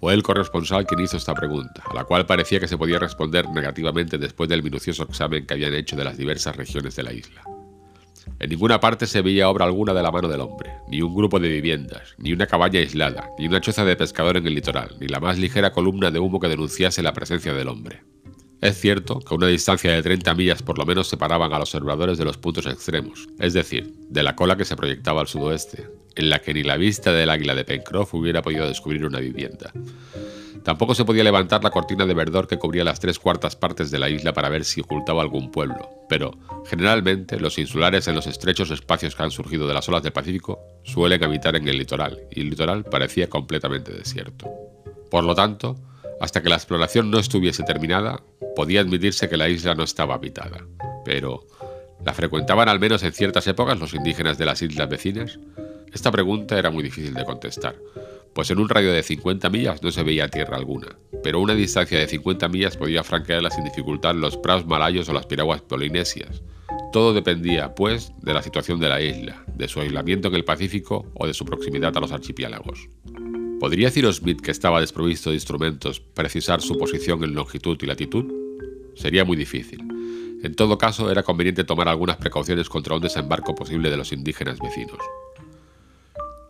Fue 0.00 0.12
el 0.12 0.22
corresponsal 0.22 0.86
quien 0.86 1.00
hizo 1.00 1.16
esta 1.16 1.34
pregunta, 1.34 1.82
a 1.88 1.94
la 1.94 2.04
cual 2.04 2.26
parecía 2.26 2.60
que 2.60 2.68
se 2.68 2.76
podía 2.76 2.98
responder 2.98 3.48
negativamente 3.48 4.18
después 4.18 4.48
del 4.48 4.62
minucioso 4.62 5.04
examen 5.04 5.46
que 5.46 5.54
habían 5.54 5.74
hecho 5.74 5.96
de 5.96 6.04
las 6.04 6.18
diversas 6.18 6.54
regiones 6.54 6.96
de 6.96 7.02
la 7.02 7.12
isla. 7.12 7.42
En 8.38 8.50
ninguna 8.50 8.80
parte 8.80 9.06
se 9.06 9.22
veía 9.22 9.48
obra 9.48 9.64
alguna 9.64 9.94
de 9.94 10.02
la 10.02 10.10
mano 10.10 10.28
del 10.28 10.40
hombre, 10.40 10.70
ni 10.88 11.00
un 11.00 11.14
grupo 11.14 11.40
de 11.40 11.48
viviendas, 11.48 12.14
ni 12.18 12.32
una 12.32 12.46
cabaña 12.46 12.80
aislada, 12.80 13.30
ni 13.38 13.46
una 13.46 13.60
choza 13.60 13.84
de 13.84 13.96
pescador 13.96 14.36
en 14.36 14.46
el 14.46 14.54
litoral, 14.54 14.96
ni 15.00 15.06
la 15.08 15.20
más 15.20 15.38
ligera 15.38 15.72
columna 15.72 16.10
de 16.10 16.18
humo 16.18 16.40
que 16.40 16.48
denunciase 16.48 17.02
la 17.02 17.14
presencia 17.14 17.54
del 17.54 17.68
hombre. 17.68 18.02
Es 18.60 18.80
cierto 18.80 19.20
que 19.20 19.34
una 19.34 19.48
distancia 19.48 19.92
de 19.92 20.02
30 20.02 20.34
millas 20.34 20.62
por 20.62 20.78
lo 20.78 20.86
menos 20.86 21.08
separaban 21.08 21.52
a 21.52 21.58
los 21.58 21.74
observadores 21.74 22.16
de 22.16 22.24
los 22.24 22.38
puntos 22.38 22.66
extremos, 22.66 23.28
es 23.38 23.52
decir, 23.52 23.92
de 24.08 24.22
la 24.22 24.34
cola 24.34 24.56
que 24.56 24.64
se 24.64 24.76
proyectaba 24.76 25.20
al 25.20 25.28
sudoeste, 25.28 25.90
en 26.14 26.30
la 26.30 26.40
que 26.40 26.54
ni 26.54 26.62
la 26.62 26.78
vista 26.78 27.12
del 27.12 27.28
águila 27.28 27.54
de 27.54 27.64
Pencroff 27.64 28.14
hubiera 28.14 28.40
podido 28.40 28.66
descubrir 28.66 29.04
una 29.04 29.20
vivienda. 29.20 29.72
Tampoco 30.64 30.96
se 30.96 31.04
podía 31.04 31.22
levantar 31.22 31.62
la 31.62 31.70
cortina 31.70 32.06
de 32.06 32.14
verdor 32.14 32.48
que 32.48 32.58
cubría 32.58 32.82
las 32.82 32.98
tres 32.98 33.20
cuartas 33.20 33.54
partes 33.54 33.90
de 33.92 34.00
la 34.00 34.08
isla 34.08 34.32
para 34.32 34.48
ver 34.48 34.64
si 34.64 34.80
ocultaba 34.80 35.22
algún 35.22 35.52
pueblo, 35.52 35.90
pero 36.08 36.32
generalmente 36.66 37.38
los 37.38 37.58
insulares 37.58 38.08
en 38.08 38.16
los 38.16 38.26
estrechos 38.26 38.72
espacios 38.72 39.14
que 39.14 39.22
han 39.22 39.30
surgido 39.30 39.68
de 39.68 39.74
las 39.74 39.88
olas 39.88 40.02
del 40.02 40.12
Pacífico 40.12 40.58
suelen 40.82 41.22
habitar 41.22 41.54
en 41.54 41.68
el 41.68 41.78
litoral, 41.78 42.18
y 42.32 42.40
el 42.40 42.50
litoral 42.50 42.84
parecía 42.84 43.28
completamente 43.28 43.92
desierto. 43.92 44.50
Por 45.08 45.22
lo 45.22 45.36
tanto, 45.36 45.76
hasta 46.20 46.42
que 46.42 46.48
la 46.48 46.56
exploración 46.56 47.10
no 47.10 47.18
estuviese 47.18 47.62
terminada, 47.62 48.22
podía 48.56 48.80
admitirse 48.80 49.28
que 49.28 49.36
la 49.36 49.48
isla 49.48 49.74
no 49.76 49.84
estaba 49.84 50.14
habitada. 50.14 50.66
Pero, 51.04 51.46
¿la 52.04 52.14
frecuentaban 52.14 52.68
al 52.68 52.80
menos 52.80 53.04
en 53.04 53.12
ciertas 53.12 53.46
épocas 53.46 53.78
los 53.78 53.94
indígenas 53.94 54.38
de 54.38 54.46
las 54.46 54.62
islas 54.62 54.88
vecinas? 54.88 55.38
Esta 55.92 56.10
pregunta 56.10 56.58
era 56.58 56.70
muy 56.70 56.82
difícil 56.82 57.14
de 57.14 57.24
contestar, 57.24 57.76
pues 58.34 58.50
en 58.50 58.58
un 58.58 58.68
radio 58.68 58.92
de 58.92 59.02
50 59.02 59.48
millas 59.50 59.82
no 59.82 59.90
se 59.92 60.02
veía 60.02 60.28
tierra 60.28 60.56
alguna, 60.56 60.88
pero 61.22 61.40
una 61.40 61.54
distancia 61.54 61.98
de 61.98 62.08
50 62.08 62.48
millas 62.48 62.76
podía 62.76 63.04
franquearla 63.04 63.50
sin 63.50 63.64
dificultad 63.64 64.14
los 64.14 64.36
praos 64.36 64.66
malayos 64.66 65.08
o 65.08 65.12
las 65.12 65.26
piraguas 65.26 65.62
polinesias. 65.62 66.42
Todo 66.92 67.14
dependía, 67.14 67.74
pues, 67.74 68.12
de 68.22 68.34
la 68.34 68.42
situación 68.42 68.80
de 68.80 68.88
la 68.88 69.00
isla, 69.00 69.44
de 69.54 69.68
su 69.68 69.80
aislamiento 69.80 70.28
en 70.28 70.34
el 70.34 70.44
Pacífico 70.44 71.06
o 71.14 71.26
de 71.26 71.34
su 71.34 71.44
proximidad 71.44 71.96
a 71.96 72.00
los 72.00 72.12
archipiélagos. 72.12 72.88
¿Podría 73.60 73.90
Cyrus 73.90 74.16
Smith, 74.16 74.40
que 74.40 74.50
estaba 74.50 74.80
desprovisto 74.80 75.30
de 75.30 75.36
instrumentos, 75.36 76.00
precisar 76.00 76.60
su 76.60 76.76
posición 76.76 77.24
en 77.24 77.34
longitud 77.34 77.78
y 77.80 77.86
latitud? 77.86 78.45
Sería 78.96 79.24
muy 79.24 79.36
difícil. 79.36 79.80
En 80.42 80.54
todo 80.54 80.78
caso, 80.78 81.10
era 81.10 81.22
conveniente 81.22 81.64
tomar 81.64 81.88
algunas 81.88 82.16
precauciones 82.16 82.68
contra 82.68 82.94
un 82.94 83.00
desembarco 83.00 83.54
posible 83.54 83.90
de 83.90 83.96
los 83.96 84.12
indígenas 84.12 84.58
vecinos. 84.58 84.98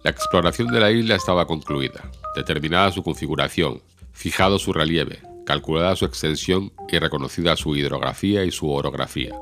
La 0.03 0.11
exploración 0.11 0.69
de 0.69 0.81
la 0.81 0.91
isla 0.91 1.17
estaba 1.17 1.47
concluida, 1.47 2.11
determinada 2.37 2.93
su 2.93 3.03
configuración, 3.03 3.83
fijado 4.13 4.59
su 4.59 4.73
relieve, 4.73 5.21
calculada 5.45 5.97
su 5.97 6.05
extensión 6.05 6.73
y 6.89 6.99
reconocida 6.99 7.57
su 7.57 7.75
hidrografía 7.75 8.45
y 8.45 8.51
su 8.51 8.71
orografía. 8.71 9.35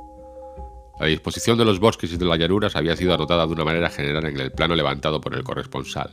La 1.01 1.07
disposición 1.07 1.59
de 1.59 1.65
los 1.65 1.81
bosques 1.81 2.13
y 2.13 2.17
de 2.17 2.25
las 2.25 2.39
llanuras 2.39 2.77
había 2.77 2.97
sido 2.97 3.15
anotada 3.15 3.47
de 3.47 3.53
una 3.53 3.65
manera 3.65 3.91
general 3.91 4.27
en 4.27 4.39
el 4.39 4.53
plano 4.53 4.75
levantado 4.77 5.21
por 5.21 5.35
el 5.35 5.43
corresponsal. 5.43 6.13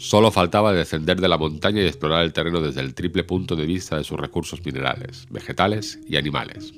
Solo 0.00 0.30
faltaba 0.30 0.72
descender 0.72 1.20
de 1.20 1.28
la 1.28 1.36
montaña 1.36 1.82
y 1.82 1.86
explorar 1.86 2.24
el 2.24 2.32
terreno 2.32 2.62
desde 2.62 2.80
el 2.80 2.94
triple 2.94 3.22
punto 3.22 3.54
de 3.54 3.66
vista 3.66 3.98
de 3.98 4.04
sus 4.04 4.18
recursos 4.18 4.64
minerales, 4.64 5.26
vegetales 5.28 6.00
y 6.08 6.16
animales. 6.16 6.72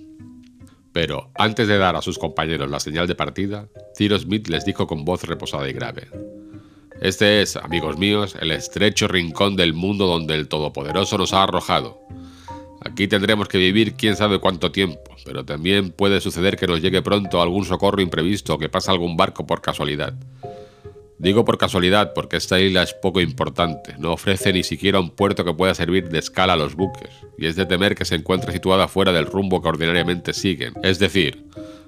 Pero, 0.93 1.31
antes 1.37 1.69
de 1.69 1.79
dar 1.79 1.95
a 1.95 2.03
sus 2.03 2.19
compañeros 2.19 2.69
la 2.69 2.81
señal 2.81 3.07
de 3.07 3.15
partida, 3.15 3.69
Cyrus 3.97 4.23
Smith 4.23 4.49
les 4.49 4.65
dijo 4.65 4.89
con 4.89 5.05
voz 5.05 5.23
reposada 5.23 5.69
y 5.71 5.73
grave: 5.73 6.09
este 7.01 7.43
es, 7.43 7.55
amigos 7.55 7.97
míos, 7.97 8.35
el 8.41 8.51
estrecho 8.51 9.07
rincón 9.07 9.55
del 9.55 9.73
mundo 9.73 10.07
donde 10.07 10.35
el 10.35 10.49
Todopoderoso 10.49 11.17
nos 11.17 11.33
ha 11.33 11.45
arrojado. 11.45 12.01
Aquí 12.85 13.07
tendremos 13.07 13.47
que 13.47 13.59
vivir 13.59 13.95
quién 13.95 14.17
sabe 14.17 14.41
cuánto 14.41 14.73
tiempo, 14.73 15.15
pero 15.25 15.45
también 15.45 15.93
puede 15.93 16.21
suceder 16.21 16.57
que 16.57 16.67
nos 16.67 16.83
llegue 16.83 17.03
pronto 17.03 17.41
algún 17.41 17.65
socorro 17.65 18.01
imprevisto 18.03 18.55
o 18.55 18.59
que 18.59 18.69
pase 18.69 18.91
algún 18.91 19.17
barco 19.17 19.47
por 19.47 19.63
casualidad. 19.63 20.13
Digo 21.23 21.45
por 21.45 21.57
casualidad 21.57 22.15
porque 22.15 22.37
esta 22.37 22.59
isla 22.59 22.83
es 22.83 22.95
poco 22.95 23.21
importante, 23.21 23.95
no 23.97 24.13
ofrece 24.13 24.53
ni 24.53 24.65
siquiera 24.65 24.99
un 24.99 25.11
puerto 25.11 25.45
que 25.45 25.55
pueda 25.55 25.73
servir 25.73 26.09
de 26.09 26.19
escala 26.19 26.55
a 26.55 26.57
los 26.57 26.75
buques, 26.75 27.11
y 27.39 27.47
es 27.47 27.55
de 27.55 27.65
temer 27.65 27.95
que 27.95 28.05
se 28.05 28.17
encuentre 28.17 28.53
situada 28.53 28.89
fuera 28.89 29.13
del 29.13 29.27
rumbo 29.27 29.63
que 29.63 29.69
ordinariamente 29.69 30.33
siguen, 30.33 30.75
es 30.83 30.99
decir, 30.99 31.45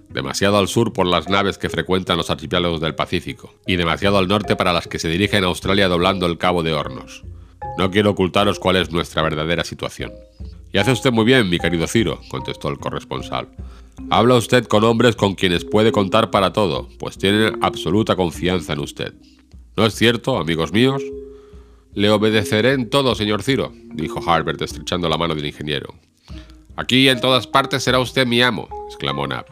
demasiado 0.08 0.56
al 0.56 0.68
sur 0.68 0.92
por 0.92 1.08
las 1.08 1.28
naves 1.28 1.58
que 1.58 1.68
frecuentan 1.68 2.16
los 2.16 2.30
archipiélagos 2.30 2.80
del 2.80 2.94
Pacífico, 2.94 3.52
y 3.66 3.74
demasiado 3.74 4.18
al 4.18 4.28
norte 4.28 4.54
para 4.54 4.72
las 4.72 4.86
que 4.86 5.00
se 5.00 5.08
dirigen 5.08 5.42
a 5.42 5.48
Australia 5.48 5.88
doblando 5.88 6.26
el 6.26 6.38
Cabo 6.38 6.62
de 6.62 6.72
Hornos. 6.72 7.24
No 7.76 7.90
quiero 7.90 8.10
ocultaros 8.10 8.60
cuál 8.60 8.76
es 8.76 8.92
nuestra 8.92 9.22
verdadera 9.22 9.64
situación. 9.64 10.12
Y 10.72 10.78
hace 10.78 10.92
usted 10.92 11.10
muy 11.10 11.24
bien, 11.24 11.50
mi 11.50 11.58
querido 11.58 11.88
Ciro, 11.88 12.20
contestó 12.28 12.68
el 12.68 12.78
corresponsal. 12.78 13.48
Habla 14.10 14.34
usted 14.36 14.66
con 14.66 14.84
hombres 14.84 15.16
con 15.16 15.34
quienes 15.34 15.64
puede 15.64 15.92
contar 15.92 16.30
para 16.30 16.52
todo, 16.52 16.88
pues 16.98 17.16
tienen 17.18 17.58
absoluta 17.62 18.16
confianza 18.16 18.72
en 18.72 18.80
usted. 18.80 19.14
¿No 19.76 19.86
es 19.86 19.94
cierto, 19.94 20.38
amigos 20.38 20.72
míos? 20.72 21.02
Le 21.94 22.10
obedeceré 22.10 22.72
en 22.72 22.90
todo, 22.90 23.14
señor 23.14 23.42
Ciro, 23.42 23.72
dijo 23.94 24.20
Harbert 24.28 24.60
estrechando 24.62 25.08
la 25.08 25.16
mano 25.16 25.34
del 25.34 25.46
ingeniero. 25.46 25.94
Aquí 26.76 27.08
en 27.08 27.20
todas 27.20 27.46
partes 27.46 27.84
será 27.84 28.00
usted 28.00 28.26
mi 28.26 28.42
amo, 28.42 28.68
exclamó 28.88 29.24
Knapp. 29.24 29.48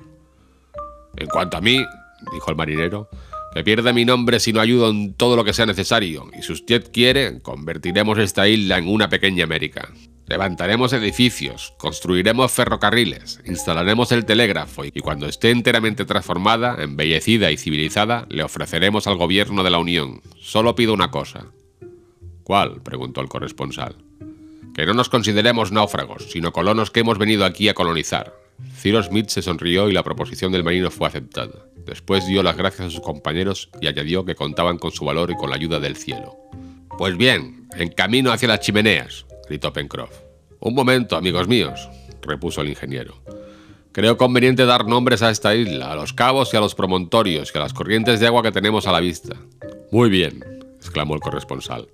En 1.16 1.28
cuanto 1.28 1.56
a 1.56 1.60
mí, 1.60 1.84
dijo 2.32 2.50
el 2.50 2.56
marinero, 2.56 3.08
que 3.54 3.64
pierda 3.64 3.92
mi 3.92 4.04
nombre 4.04 4.40
si 4.40 4.52
no 4.52 4.60
ayudo 4.60 4.90
en 4.90 5.14
todo 5.14 5.36
lo 5.36 5.44
que 5.44 5.52
sea 5.52 5.66
necesario, 5.66 6.30
y 6.38 6.42
si 6.42 6.52
usted 6.52 6.90
quiere, 6.92 7.40
convertiremos 7.42 8.18
esta 8.18 8.48
isla 8.48 8.78
en 8.78 8.88
una 8.88 9.08
pequeña 9.08 9.44
América. 9.44 9.88
Levantaremos 10.26 10.92
edificios, 10.92 11.74
construiremos 11.78 12.52
ferrocarriles, 12.52 13.40
instalaremos 13.44 14.12
el 14.12 14.24
telégrafo 14.24 14.84
y 14.84 14.92
cuando 15.00 15.26
esté 15.26 15.50
enteramente 15.50 16.04
transformada, 16.04 16.82
embellecida 16.82 17.50
y 17.50 17.58
civilizada, 17.58 18.26
le 18.30 18.42
ofreceremos 18.42 19.06
al 19.06 19.16
gobierno 19.16 19.62
de 19.62 19.70
la 19.70 19.78
Unión. 19.78 20.22
Solo 20.40 20.74
pido 20.74 20.94
una 20.94 21.10
cosa. 21.10 21.46
¿Cuál? 22.44 22.80
preguntó 22.82 23.20
el 23.20 23.28
corresponsal. 23.28 23.96
Que 24.74 24.86
no 24.86 24.94
nos 24.94 25.10
consideremos 25.10 25.70
náufragos, 25.70 26.30
sino 26.30 26.52
colonos 26.52 26.90
que 26.90 27.00
hemos 27.00 27.18
venido 27.18 27.44
aquí 27.44 27.68
a 27.68 27.74
colonizar. 27.74 28.32
Cyrus 28.80 29.06
Smith 29.06 29.28
se 29.28 29.42
sonrió 29.42 29.90
y 29.90 29.92
la 29.92 30.02
proposición 30.02 30.52
del 30.52 30.64
marino 30.64 30.90
fue 30.90 31.08
aceptada. 31.08 31.66
Después 31.84 32.26
dio 32.26 32.42
las 32.42 32.56
gracias 32.56 32.88
a 32.88 32.90
sus 32.90 33.00
compañeros 33.00 33.70
y 33.80 33.86
añadió 33.86 34.24
que 34.24 34.34
contaban 34.34 34.78
con 34.78 34.92
su 34.92 35.04
valor 35.04 35.30
y 35.30 35.34
con 35.34 35.50
la 35.50 35.56
ayuda 35.56 35.80
del 35.80 35.96
cielo. 35.96 36.36
Pues 36.98 37.16
bien, 37.16 37.68
en 37.76 37.88
camino 37.88 38.32
hacia 38.32 38.48
las 38.48 38.60
chimeneas, 38.60 39.26
gritó 39.48 39.72
Pencroff. 39.72 40.16
Un 40.60 40.74
momento, 40.74 41.16
amigos 41.16 41.48
míos, 41.48 41.88
repuso 42.22 42.60
el 42.60 42.68
ingeniero. 42.68 43.14
Creo 43.92 44.16
conveniente 44.16 44.64
dar 44.64 44.86
nombres 44.86 45.22
a 45.22 45.30
esta 45.30 45.54
isla, 45.54 45.92
a 45.92 45.96
los 45.96 46.12
cabos 46.12 46.54
y 46.54 46.56
a 46.56 46.60
los 46.60 46.74
promontorios 46.74 47.52
y 47.52 47.58
a 47.58 47.60
las 47.60 47.74
corrientes 47.74 48.20
de 48.20 48.26
agua 48.26 48.42
que 48.42 48.52
tenemos 48.52 48.86
a 48.86 48.92
la 48.92 49.00
vista. 49.00 49.36
Muy 49.90 50.08
bien, 50.08 50.42
exclamó 50.76 51.14
el 51.14 51.20
corresponsal. 51.20 51.88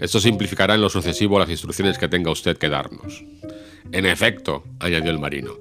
Esto 0.00 0.20
simplificará 0.20 0.74
en 0.74 0.80
lo 0.80 0.88
sucesivo 0.88 1.38
las 1.38 1.50
instrucciones 1.50 1.98
que 1.98 2.08
tenga 2.08 2.30
usted 2.30 2.56
que 2.56 2.68
darnos. 2.68 3.24
En 3.92 4.06
efecto, 4.06 4.64
añadió 4.80 5.10
el 5.10 5.18
marino, 5.18 5.52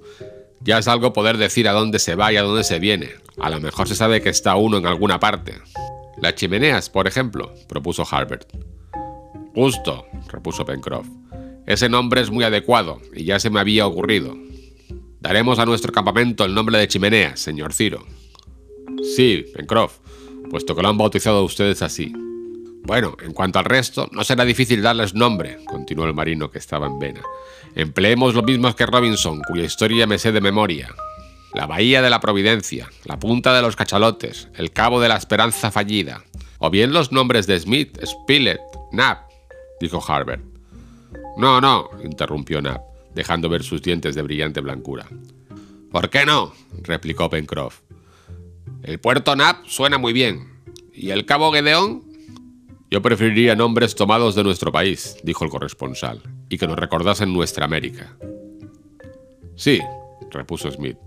ya 0.66 0.80
es 0.80 0.88
algo 0.88 1.14
poder 1.14 1.38
decir 1.38 1.70
a 1.70 1.74
dónde 1.74 2.00
se 2.00 2.16
va 2.16 2.34
y 2.34 2.38
a 2.38 2.42
dónde 2.42 2.64
se 2.64 2.80
viene. 2.80 3.12
A 3.40 3.52
lo 3.52 3.62
mejor 3.62 3.88
se 3.88 3.96
sabe 3.96 4.22
que 4.22 4.30
está 4.30 4.56
uno 4.56 4.78
en 4.78 4.88
alguna 4.88 5.20
parte. 5.20 5.60
Las 6.18 6.36
chimeneas, 6.36 6.90
por 6.90 7.08
ejemplo, 7.08 7.54
propuso 7.70 8.04
Harbert. 8.10 8.52
Justo, 9.54 10.08
repuso 10.28 10.66
Pencroff. 10.66 11.06
Ese 11.68 11.88
nombre 11.88 12.22
es 12.22 12.32
muy 12.32 12.44
adecuado 12.44 13.00
y 13.14 13.26
ya 13.26 13.40
se 13.40 13.52
me 13.52 13.60
había 13.60 13.86
ocurrido. 13.86 14.36
Daremos 15.22 15.60
a 15.60 15.66
nuestro 15.66 15.92
campamento 15.92 16.46
el 16.46 16.56
nombre 16.56 16.80
de 16.80 16.88
chimeneas, 16.88 17.40
señor 17.40 17.72
Ciro. 17.72 18.04
Sí, 19.16 19.46
Pencroff, 19.54 20.00
puesto 20.50 20.76
que 20.76 20.82
lo 20.82 20.90
han 20.90 20.98
bautizado 20.98 21.44
ustedes 21.44 21.84
así. 21.84 22.12
Bueno, 22.86 23.18
en 23.20 23.34
cuanto 23.34 23.58
al 23.58 23.66
resto, 23.66 24.08
no 24.12 24.24
será 24.24 24.46
difícil 24.46 24.84
darles 24.84 25.16
nombre, 25.16 25.58
continuó 25.66 26.06
el 26.06 26.14
marino 26.14 26.52
que 26.52 26.60
estaba 26.60 26.86
en 26.86 27.00
vena. 27.00 27.22
Empleemos 27.74 28.36
lo 28.36 28.44
mismo 28.44 28.74
que 28.76 28.86
Robinson, 28.86 29.42
cuya 29.42 29.64
historia 29.64 30.06
me 30.06 30.20
sé 30.20 30.32
de 30.32 30.40
memoria. 30.40 30.94
La 31.56 31.66
Bahía 31.66 32.04
de 32.04 32.12
la 32.12 32.20
Providencia, 32.20 32.88
la 33.06 33.18
Punta 33.18 33.56
de 33.56 33.64
los 33.64 33.76
Cachalotes, 33.76 34.50
el 34.56 34.72
Cabo 34.72 35.02
de 35.02 35.10
la 35.10 35.16
Esperanza 35.16 35.72
Fallida, 35.72 36.24
o 36.60 36.70
bien 36.70 36.94
los 36.94 37.12
nombres 37.12 37.48
de 37.48 37.60
Smith, 37.60 37.98
Spilett, 38.06 38.62
Knapp, 38.92 39.32
dijo 39.82 40.04
Harbert. 40.08 40.44
No, 41.38 41.60
no, 41.60 41.90
interrumpió 42.04 42.60
Knapp, 42.60 42.84
dejando 43.16 43.50
ver 43.50 43.64
sus 43.64 43.82
dientes 43.82 44.14
de 44.14 44.22
brillante 44.22 44.62
blancura. 44.62 45.08
¿Por 45.92 46.12
qué 46.12 46.26
no? 46.26 46.54
replicó 46.84 47.32
Pencroff. 47.32 47.80
El 48.84 49.00
puerto 49.00 49.34
Knapp 49.34 49.66
suena 49.66 49.98
muy 49.98 50.14
bien. 50.14 50.54
¿Y 50.94 51.10
el 51.10 51.26
Cabo 51.26 51.52
Gedeón? 51.52 52.05
Yo 52.92 53.02
preferiría 53.02 53.56
nombres 53.56 53.96
tomados 53.96 54.36
de 54.36 54.44
nuestro 54.44 54.72
país, 54.72 55.18
dijo 55.24 55.44
el 55.44 55.50
corresponsal, 55.50 56.22
y 56.50 56.58
que 56.58 56.68
nos 56.68 56.78
recordasen 56.78 57.34
nuestra 57.34 57.66
América. 57.66 58.16
Sí, 59.56 59.82
repuso 60.32 60.70
Smith. 60.72 60.98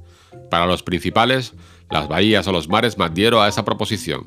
Para 0.50 0.66
los 0.66 0.82
principales, 0.82 1.54
las 1.90 2.08
bahías 2.08 2.46
o 2.48 2.52
los 2.52 2.68
mares 2.68 2.98
me 2.98 3.04
adhiero 3.04 3.40
a 3.40 3.48
esa 3.48 3.64
proposición. 3.64 4.26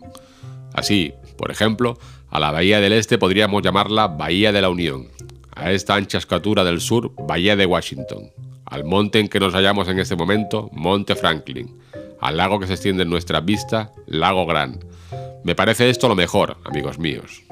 Así, 0.73 1.13
por 1.37 1.51
ejemplo, 1.51 1.97
a 2.29 2.39
la 2.39 2.51
Bahía 2.51 2.79
del 2.79 2.93
Este 2.93 3.17
podríamos 3.17 3.61
llamarla 3.61 4.07
Bahía 4.07 4.51
de 4.51 4.61
la 4.61 4.69
Unión, 4.69 5.09
a 5.53 5.71
esta 5.71 5.95
ancha 5.95 6.17
escatura 6.17 6.63
del 6.63 6.79
sur, 6.79 7.13
Bahía 7.27 7.57
de 7.57 7.65
Washington, 7.65 8.31
al 8.65 8.85
monte 8.85 9.19
en 9.19 9.27
que 9.27 9.39
nos 9.39 9.53
hallamos 9.53 9.89
en 9.89 9.99
este 9.99 10.15
momento, 10.15 10.69
Monte 10.71 11.15
Franklin, 11.15 11.77
al 12.21 12.37
lago 12.37 12.59
que 12.59 12.67
se 12.67 12.73
extiende 12.73 13.03
en 13.03 13.09
nuestra 13.09 13.41
vista, 13.41 13.91
Lago 14.07 14.45
Gran, 14.45 14.79
me 15.43 15.55
parece 15.55 15.89
esto 15.89 16.07
lo 16.07 16.15
mejor, 16.15 16.57
amigos 16.65 16.99
míos. 16.99 17.43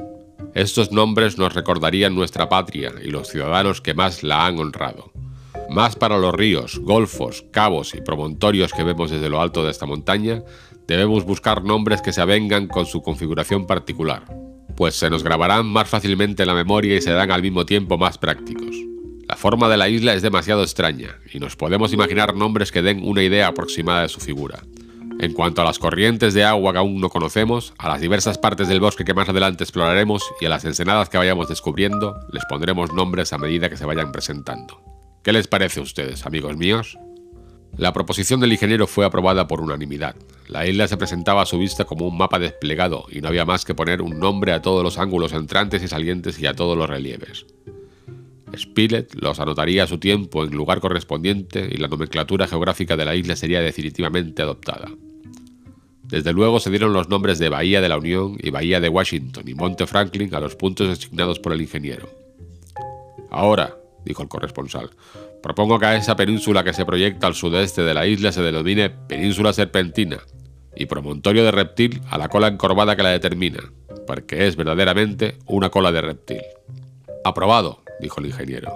Estos 0.54 0.92
nombres 0.92 1.38
nos 1.38 1.54
recordarían 1.54 2.16
nuestra 2.16 2.50
patria 2.50 2.92
y 3.04 3.10
los 3.10 3.30
ciudadanos 3.30 3.82
que 3.82 3.94
más 3.94 4.24
la 4.24 4.46
han 4.46 4.60
honrado. 4.60 5.12
Más 5.70 5.96
para 5.96 6.18
los 6.18 6.34
ríos, 6.34 6.80
golfos, 6.80 7.46
cabos 7.52 7.94
y 7.94 8.02
promontorios 8.02 8.74
que 8.74 8.84
vemos 8.84 9.12
desde 9.12 9.30
lo 9.30 9.42
alto 9.42 9.64
de 9.64 9.72
esta 9.72 9.86
montaña, 9.86 10.44
debemos 10.88 11.26
buscar 11.26 11.64
nombres 11.64 12.02
que 12.02 12.14
se 12.14 12.22
avengan 12.22 12.68
con 12.68 12.86
su 12.86 13.02
configuración 13.02 13.68
particular, 13.68 14.24
pues 14.76 14.96
se 14.96 15.10
nos 15.10 15.24
grabarán 15.24 15.66
más 15.68 15.90
fácilmente 15.90 16.44
en 16.44 16.48
la 16.48 16.56
memoria 16.56 16.96
y 16.96 17.02
serán 17.02 17.32
al 17.32 17.42
mismo 17.42 17.66
tiempo 17.66 17.98
más 17.98 18.18
prácticos. 18.18 18.76
La 19.28 19.36
forma 19.36 19.70
de 19.70 19.78
la 19.78 19.90
isla 19.90 20.16
es 20.16 20.24
demasiado 20.24 20.64
extraña, 20.64 21.20
y 21.32 21.40
nos 21.40 21.56
podemos 21.56 21.94
imaginar 21.94 22.36
nombres 22.36 22.72
que 22.72 22.82
den 22.82 23.08
una 23.08 23.22
idea 23.22 23.48
aproximada 23.48 24.02
de 24.02 24.10
su 24.10 24.20
figura. 24.20 24.64
En 25.20 25.34
cuanto 25.34 25.62
a 25.62 25.66
las 25.66 25.80
corrientes 25.80 26.34
de 26.34 26.46
agua 26.46 26.72
que 26.72 26.80
aún 26.80 27.02
no 27.02 27.10
conocemos, 27.10 27.74
a 27.78 27.90
las 27.90 28.00
diversas 28.00 28.38
partes 28.38 28.70
del 28.70 28.80
bosque 28.80 29.04
que 29.04 29.14
más 29.14 29.28
adelante 29.28 29.66
exploraremos 29.66 30.24
y 30.40 30.46
a 30.46 30.50
las 30.50 30.64
ensenadas 30.64 31.10
que 31.10 31.18
vayamos 31.18 31.50
descubriendo, 31.50 32.18
les 32.32 32.46
pondremos 32.46 32.94
nombres 32.94 33.34
a 33.34 33.38
medida 33.38 33.70
que 33.70 33.76
se 33.76 33.84
vayan 33.84 34.14
presentando. 34.14 34.82
¿Qué 35.22 35.34
les 35.34 35.48
parece 35.48 35.82
a 35.82 35.84
ustedes, 35.84 36.26
amigos 36.26 36.56
míos? 36.56 36.98
La 37.78 37.92
proposición 37.92 38.40
del 38.40 38.54
ingeniero 38.54 38.88
fue 38.88 39.06
aprobada 39.06 39.46
por 39.46 39.60
unanimidad. 39.60 40.16
La 40.48 40.66
isla 40.66 40.88
se 40.88 40.96
presentaba 40.96 41.42
a 41.42 41.46
su 41.46 41.60
vista 41.60 41.84
como 41.84 42.08
un 42.08 42.18
mapa 42.18 42.40
desplegado 42.40 43.04
y 43.12 43.20
no 43.20 43.28
había 43.28 43.44
más 43.44 43.66
que 43.66 43.76
poner 43.76 44.02
un 44.02 44.20
nombre 44.20 44.54
a 44.54 44.62
todos 44.62 44.86
los 44.86 44.98
ángulos 44.98 45.34
entrantes 45.34 45.84
y 45.84 45.90
salientes 45.90 46.40
y 46.40 46.48
a 46.48 46.54
todos 46.54 46.78
los 46.78 46.90
relieves. 46.90 47.46
Spilett 48.58 49.14
los 49.16 49.42
anotaría 49.42 49.84
a 49.84 49.88
su 49.88 49.98
tiempo 49.98 50.46
en 50.46 50.52
lugar 50.52 50.80
correspondiente 50.80 51.68
y 51.70 51.76
la 51.76 51.90
nomenclatura 51.90 52.48
geográfica 52.48 52.96
de 52.96 53.04
la 53.04 53.16
isla 53.16 53.36
sería 53.36 53.60
definitivamente 53.60 54.42
adoptada. 54.42 54.90
Desde 56.10 56.34
luego 56.34 56.60
se 56.60 56.72
dieron 56.72 56.92
los 56.92 57.08
nombres 57.08 57.38
de 57.38 57.50
Bahía 57.50 57.82
de 57.82 57.90
la 57.90 57.98
Unión 57.98 58.36
y 58.42 58.50
Bahía 58.50 58.80
de 58.80 58.90
Washington 58.90 59.48
y 59.48 59.54
Monte 59.54 59.86
Franklin 59.86 60.34
a 60.34 60.40
los 60.40 60.56
puntos 60.56 60.90
designados 60.90 61.40
por 61.40 61.54
el 61.54 61.62
ingeniero. 61.62 62.10
Ahora, 63.30 63.78
dijo 64.06 64.24
el 64.24 64.28
corresponsal, 64.28 64.90
Propongo 65.42 65.80
que 65.80 65.86
a 65.86 65.96
esa 65.96 66.16
península 66.16 66.64
que 66.64 66.74
se 66.74 66.86
proyecta 66.86 67.28
al 67.28 67.36
sudeste 67.36 67.84
de 67.84 67.94
la 67.94 68.06
isla 68.06 68.32
se 68.32 68.42
denomine 68.42 68.90
Península 68.90 69.54
Serpentina 69.54 70.20
y 70.76 70.86
promontorio 70.86 71.46
de 71.46 71.52
reptil 71.52 72.02
a 72.10 72.18
la 72.18 72.28
cola 72.28 72.48
encorvada 72.48 72.96
que 72.96 73.04
la 73.04 73.10
determina, 73.10 73.60
porque 74.06 74.48
es 74.48 74.56
verdaderamente 74.56 75.38
una 75.46 75.70
cola 75.70 75.92
de 75.92 76.02
reptil. 76.02 76.42
Aprobado, 77.24 77.82
dijo 78.02 78.20
el 78.20 78.28
ingeniero. 78.28 78.74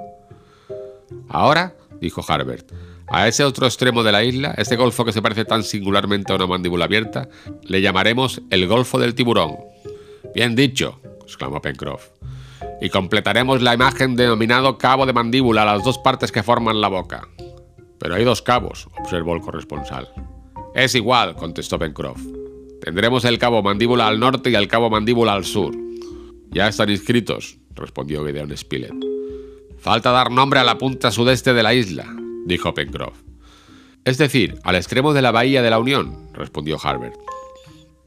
Ahora, 1.27 1.75
dijo 1.99 2.23
Harbert, 2.27 2.71
a 3.13 3.27
ese 3.27 3.43
otro 3.43 3.67
extremo 3.67 4.01
de 4.01 4.11
la 4.11 4.23
isla, 4.23 4.55
este 4.57 4.75
golfo 4.75 5.05
que 5.05 5.13
se 5.13 5.21
parece 5.21 5.45
tan 5.45 5.63
singularmente 5.63 6.33
a 6.33 6.35
una 6.35 6.47
mandíbula 6.47 6.85
abierta, 6.85 7.29
le 7.61 7.79
llamaremos 7.79 8.41
el 8.49 8.65
Golfo 8.67 8.97
del 8.97 9.13
Tiburón. 9.13 9.55
Bien 10.33 10.55
dicho, 10.55 10.99
exclamó 11.21 11.61
Pencroff 11.61 12.07
y 12.81 12.89
completaremos 12.89 13.61
la 13.61 13.75
imagen 13.75 14.15
denominado 14.15 14.79
cabo 14.79 15.05
de 15.05 15.13
mandíbula 15.13 15.63
las 15.63 15.83
dos 15.83 15.99
partes 15.99 16.31
que 16.31 16.41
forman 16.41 16.81
la 16.81 16.87
boca. 16.87 17.27
Pero 17.99 18.15
hay 18.15 18.23
dos 18.23 18.41
cabos, 18.41 18.87
observó 18.99 19.35
el 19.35 19.41
corresponsal. 19.41 20.09
Es 20.73 20.95
igual, 20.95 21.35
contestó 21.35 21.77
Pencroff. 21.77 22.19
Tendremos 22.81 23.25
el 23.25 23.37
cabo 23.37 23.61
mandíbula 23.61 24.07
al 24.07 24.19
norte 24.19 24.49
y 24.49 24.55
el 24.55 24.67
cabo 24.67 24.89
mandíbula 24.89 25.33
al 25.33 25.45
sur. 25.45 25.75
Ya 26.49 26.67
están 26.67 26.89
inscritos, 26.89 27.59
respondió 27.75 28.25
Gideon 28.25 28.57
Spilett. 28.57 28.95
Falta 29.77 30.09
dar 30.09 30.31
nombre 30.31 30.59
a 30.59 30.63
la 30.63 30.79
punta 30.79 31.11
sudeste 31.11 31.53
de 31.53 31.61
la 31.61 31.75
isla, 31.75 32.07
dijo 32.45 32.73
Pencroff. 32.73 33.21
Es 34.05 34.17
decir, 34.17 34.59
al 34.63 34.75
extremo 34.75 35.13
de 35.13 35.21
la 35.21 35.31
bahía 35.31 35.61
de 35.61 35.69
la 35.69 35.79
Unión, 35.79 36.29
respondió 36.33 36.77
Harbert. 36.81 37.15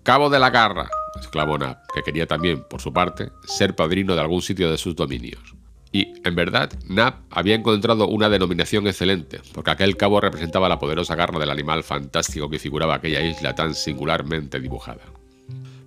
Cabo 0.02 0.28
de 0.28 0.38
la 0.38 0.50
Garra, 0.50 0.88
exclamó 1.16 1.58
Nab, 1.58 1.78
que 1.94 2.02
quería 2.02 2.26
también, 2.26 2.62
por 2.68 2.80
su 2.80 2.92
parte, 2.92 3.30
ser 3.44 3.74
padrino 3.74 4.14
de 4.14 4.20
algún 4.20 4.42
sitio 4.42 4.70
de 4.70 4.78
sus 4.78 4.94
dominios. 4.94 5.54
Y, 5.92 6.12
en 6.24 6.34
verdad, 6.34 6.70
Nab 6.86 7.22
había 7.30 7.54
encontrado 7.54 8.06
una 8.08 8.28
denominación 8.28 8.86
excelente, 8.86 9.40
porque 9.54 9.70
aquel 9.70 9.96
cabo 9.96 10.20
representaba 10.20 10.68
la 10.68 10.78
poderosa 10.78 11.14
garra 11.14 11.38
del 11.38 11.50
animal 11.50 11.82
fantástico 11.82 12.50
que 12.50 12.58
figuraba 12.58 12.96
aquella 12.96 13.22
isla 13.22 13.54
tan 13.54 13.74
singularmente 13.74 14.60
dibujada. 14.60 15.02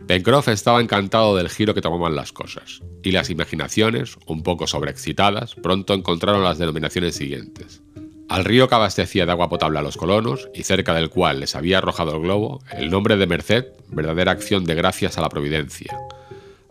Pencroff 0.07 0.47
estaba 0.47 0.81
encantado 0.81 1.35
del 1.35 1.49
giro 1.49 1.75
que 1.75 1.81
tomaban 1.81 2.15
las 2.15 2.31
cosas, 2.31 2.81
y 3.03 3.11
las 3.11 3.29
imaginaciones, 3.29 4.17
un 4.25 4.41
poco 4.41 4.65
sobreexcitadas, 4.65 5.53
pronto 5.53 5.93
encontraron 5.93 6.43
las 6.43 6.57
denominaciones 6.57 7.15
siguientes. 7.15 7.83
Al 8.29 8.45
río 8.45 8.67
que 8.67 8.75
abastecía 8.75 9.25
de 9.25 9.31
agua 9.31 9.49
potable 9.49 9.79
a 9.79 9.81
los 9.81 9.97
colonos 9.97 10.49
y 10.53 10.61
cerca 10.61 10.93
del 10.93 11.09
cual 11.09 11.39
les 11.39 11.55
había 11.55 11.79
arrojado 11.79 12.15
el 12.15 12.21
globo, 12.21 12.61
el 12.71 12.91
nombre 12.91 13.17
de 13.17 13.25
Merced, 13.25 13.65
verdadera 13.87 14.31
acción 14.31 14.65
de 14.65 14.75
gracias 14.75 15.17
a 15.17 15.21
la 15.21 15.29
providencia. 15.29 15.97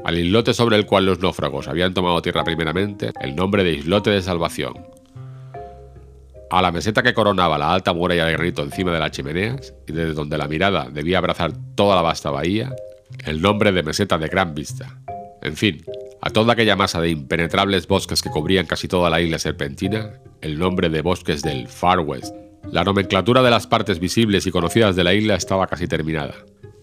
Al 0.04 0.16
islote 0.16 0.54
sobre 0.54 0.76
el 0.76 0.86
cual 0.86 1.06
los 1.06 1.18
náufragos 1.18 1.66
habían 1.66 1.94
tomado 1.94 2.22
tierra 2.22 2.44
primeramente, 2.44 3.10
el 3.20 3.34
nombre 3.34 3.64
de 3.64 3.72
Islote 3.72 4.10
de 4.10 4.22
Salvación. 4.22 4.86
A 6.50 6.62
la 6.62 6.70
meseta 6.70 7.02
que 7.02 7.12
coronaba 7.12 7.58
la 7.58 7.74
alta 7.74 7.92
muralla 7.92 8.24
de 8.24 8.34
granito 8.34 8.62
encima 8.62 8.92
de 8.92 9.00
las 9.00 9.10
chimeneas 9.10 9.74
y 9.88 9.92
desde 9.92 10.14
donde 10.14 10.38
la 10.38 10.46
mirada 10.46 10.88
debía 10.88 11.18
abrazar 11.18 11.52
toda 11.74 11.96
la 11.96 12.02
vasta 12.02 12.30
bahía, 12.30 12.72
el 13.24 13.42
nombre 13.42 13.72
de 13.72 13.82
Meseta 13.82 14.16
de 14.16 14.28
Gran 14.28 14.54
Vista. 14.54 15.00
En 15.42 15.56
fin, 15.56 15.84
a 16.20 16.30
toda 16.30 16.52
aquella 16.52 16.76
masa 16.76 17.00
de 17.00 17.10
impenetrables 17.10 17.86
bosques 17.86 18.22
que 18.22 18.30
cubrían 18.30 18.66
casi 18.66 18.88
toda 18.88 19.10
la 19.10 19.20
isla 19.20 19.38
serpentina, 19.38 20.20
el 20.40 20.58
nombre 20.58 20.88
de 20.88 21.02
bosques 21.02 21.42
del 21.42 21.68
Far 21.68 22.00
West. 22.00 22.34
La 22.72 22.84
nomenclatura 22.84 23.42
de 23.42 23.50
las 23.50 23.66
partes 23.66 23.98
visibles 24.00 24.46
y 24.46 24.50
conocidas 24.50 24.96
de 24.96 25.04
la 25.04 25.14
isla 25.14 25.34
estaba 25.34 25.66
casi 25.66 25.86
terminada, 25.86 26.34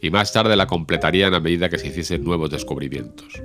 y 0.01 0.09
más 0.09 0.33
tarde 0.33 0.55
la 0.55 0.67
completarían 0.67 1.33
a 1.33 1.39
medida 1.39 1.69
que 1.69 1.77
se 1.77 1.87
hiciesen 1.87 2.23
nuevos 2.23 2.49
descubrimientos. 2.49 3.41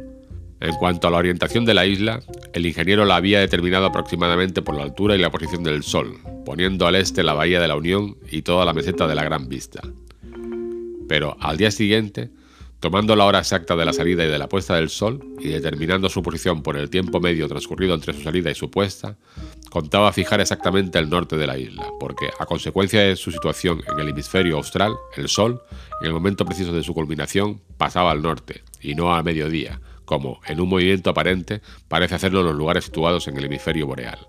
En 0.61 0.75
cuanto 0.75 1.09
a 1.09 1.11
la 1.11 1.17
orientación 1.17 1.65
de 1.65 1.75
la 1.75 1.87
isla, 1.87 2.21
el 2.53 2.67
ingeniero 2.67 3.07
la 3.07 3.17
había 3.17 3.41
determinado 3.41 3.87
aproximadamente 3.87 4.61
por 4.61 4.77
la 4.77 4.83
altura 4.83 5.17
y 5.17 5.19
la 5.19 5.31
posición 5.31 5.63
del 5.63 5.83
Sol, 5.83 6.19
poniendo 6.45 6.87
al 6.87 6.97
este 6.97 7.23
la 7.23 7.33
bahía 7.33 7.61
de 7.61 7.69
la 7.69 7.77
Unión 7.77 8.19
y 8.31 8.43
toda 8.43 8.67
la 8.67 8.75
meseta 8.75 9.07
de 9.07 9.15
la 9.15 9.25
Gran 9.25 9.49
Vista. 9.49 9.81
Pero 11.09 11.37
al 11.41 11.57
día 11.57 11.71
siguiente, 11.71 12.31
Tomando 12.81 13.15
la 13.15 13.27
hora 13.27 13.41
exacta 13.41 13.77
de 13.77 13.85
la 13.85 13.93
salida 13.93 14.25
y 14.25 14.29
de 14.29 14.39
la 14.39 14.49
puesta 14.49 14.77
del 14.77 14.89
sol, 14.89 15.23
y 15.39 15.49
determinando 15.49 16.09
su 16.09 16.23
posición 16.23 16.63
por 16.63 16.79
el 16.79 16.89
tiempo 16.89 17.21
medio 17.21 17.47
transcurrido 17.47 17.95
entre 17.95 18.15
su 18.15 18.23
salida 18.23 18.51
y 18.51 18.55
su 18.55 18.71
puesta, 18.71 19.19
contaba 19.69 20.11
fijar 20.13 20.41
exactamente 20.41 20.99
el 20.99 21.11
norte 21.11 21.37
de 21.37 21.47
la 21.47 21.59
isla, 21.59 21.87
porque, 22.01 22.31
a 22.39 22.47
consecuencia 22.47 23.03
de 23.03 23.17
su 23.17 23.33
situación 23.33 23.83
en 23.87 24.01
el 24.01 24.09
hemisferio 24.09 24.57
austral, 24.57 24.95
el 25.15 25.29
sol, 25.29 25.61
en 26.01 26.07
el 26.07 26.15
momento 26.15 26.47
preciso 26.47 26.73
de 26.73 26.83
su 26.83 26.95
culminación, 26.95 27.61
pasaba 27.77 28.13
al 28.13 28.23
norte, 28.23 28.63
y 28.81 28.95
no 28.95 29.15
a 29.15 29.23
mediodía, 29.23 29.79
como, 30.07 30.41
en 30.47 30.59
un 30.59 30.71
movimiento 30.71 31.11
aparente, 31.11 31.61
parece 31.87 32.15
hacerlo 32.15 32.41
en 32.41 32.47
los 32.47 32.57
lugares 32.57 32.87
situados 32.87 33.29
en 33.29 33.37
el 33.37 33.45
hemisferio 33.45 33.87
boreal. 33.87 34.27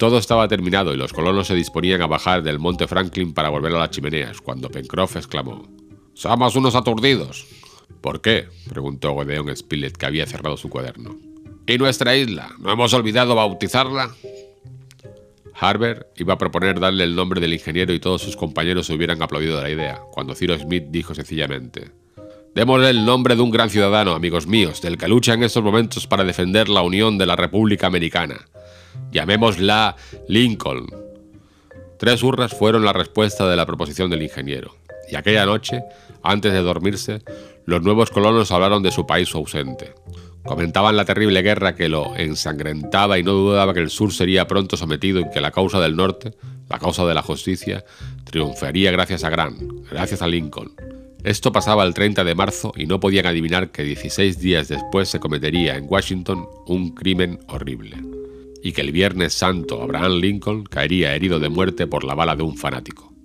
Todo 0.00 0.18
estaba 0.18 0.48
terminado 0.48 0.92
y 0.92 0.96
los 0.96 1.12
colonos 1.12 1.46
se 1.46 1.54
disponían 1.54 2.02
a 2.02 2.08
bajar 2.08 2.42
del 2.42 2.58
monte 2.58 2.88
Franklin 2.88 3.32
para 3.32 3.48
volver 3.48 3.72
a 3.74 3.78
las 3.78 3.90
chimeneas, 3.90 4.40
cuando 4.40 4.68
Pencroff 4.68 5.16
exclamó: 5.16 5.68
Somos 6.14 6.56
unos 6.56 6.74
aturdidos. 6.74 7.46
¿Por 8.00 8.20
qué? 8.20 8.48
preguntó 8.68 9.18
Gedeon 9.18 9.54
Spilett, 9.56 9.96
que 9.96 10.06
había 10.06 10.26
cerrado 10.26 10.56
su 10.56 10.68
cuaderno. 10.68 11.16
¿Y 11.66 11.78
nuestra 11.78 12.16
isla? 12.16 12.50
¿No 12.58 12.70
hemos 12.70 12.94
olvidado 12.94 13.34
bautizarla? 13.34 14.14
Harbert 15.58 16.08
iba 16.20 16.34
a 16.34 16.38
proponer 16.38 16.78
darle 16.78 17.04
el 17.04 17.16
nombre 17.16 17.40
del 17.40 17.54
ingeniero 17.54 17.92
y 17.92 17.98
todos 17.98 18.22
sus 18.22 18.36
compañeros 18.36 18.86
se 18.86 18.94
hubieran 18.94 19.22
aplaudido 19.22 19.60
la 19.60 19.70
idea, 19.70 20.00
cuando 20.12 20.34
Ciro 20.34 20.58
Smith 20.58 20.84
dijo 20.90 21.14
sencillamente: 21.14 21.90
Démosle 22.54 22.90
el 22.90 23.04
nombre 23.04 23.36
de 23.36 23.42
un 23.42 23.50
gran 23.50 23.70
ciudadano, 23.70 24.12
amigos 24.12 24.46
míos, 24.46 24.80
del 24.82 24.98
que 24.98 25.08
lucha 25.08 25.34
en 25.34 25.42
estos 25.42 25.64
momentos 25.64 26.06
para 26.06 26.24
defender 26.24 26.68
la 26.68 26.82
unión 26.82 27.18
de 27.18 27.26
la 27.26 27.36
República 27.36 27.86
Americana. 27.86 28.46
Llamémosla 29.12 29.96
Lincoln. 30.28 30.86
Tres 31.98 32.22
hurras 32.22 32.52
fueron 32.52 32.84
la 32.84 32.92
respuesta 32.92 33.48
de 33.48 33.56
la 33.56 33.66
proposición 33.66 34.10
del 34.10 34.22
ingeniero, 34.22 34.76
y 35.10 35.16
aquella 35.16 35.46
noche, 35.46 35.82
antes 36.22 36.52
de 36.52 36.60
dormirse, 36.60 37.22
los 37.66 37.82
nuevos 37.82 38.10
colonos 38.10 38.52
hablaron 38.52 38.82
de 38.82 38.92
su 38.92 39.06
país 39.06 39.34
ausente. 39.34 39.92
Comentaban 40.44 40.96
la 40.96 41.04
terrible 41.04 41.42
guerra 41.42 41.74
que 41.74 41.88
lo 41.88 42.14
ensangrentaba 42.16 43.18
y 43.18 43.24
no 43.24 43.32
dudaba 43.32 43.74
que 43.74 43.80
el 43.80 43.90
sur 43.90 44.12
sería 44.12 44.46
pronto 44.46 44.76
sometido 44.76 45.18
y 45.20 45.28
que 45.30 45.40
la 45.40 45.50
causa 45.50 45.80
del 45.80 45.96
norte, 45.96 46.34
la 46.70 46.78
causa 46.78 47.04
de 47.04 47.14
la 47.14 47.22
justicia, 47.22 47.84
triunfaría 48.24 48.92
gracias 48.92 49.24
a 49.24 49.30
Grant, 49.30 49.60
gracias 49.90 50.22
a 50.22 50.28
Lincoln. 50.28 50.72
Esto 51.24 51.50
pasaba 51.50 51.82
el 51.82 51.92
30 51.92 52.22
de 52.22 52.36
marzo 52.36 52.72
y 52.76 52.86
no 52.86 53.00
podían 53.00 53.26
adivinar 53.26 53.72
que 53.72 53.82
16 53.82 54.38
días 54.38 54.68
después 54.68 55.08
se 55.08 55.18
cometería 55.18 55.76
en 55.76 55.86
Washington 55.88 56.46
un 56.66 56.94
crimen 56.94 57.40
horrible, 57.48 57.96
y 58.62 58.70
que 58.70 58.82
el 58.82 58.92
Viernes 58.92 59.34
Santo 59.34 59.82
Abraham 59.82 60.20
Lincoln 60.20 60.62
caería 60.62 61.16
herido 61.16 61.40
de 61.40 61.48
muerte 61.48 61.88
por 61.88 62.04
la 62.04 62.14
bala 62.14 62.36
de 62.36 62.44
un 62.44 62.56
fanático. 62.56 63.15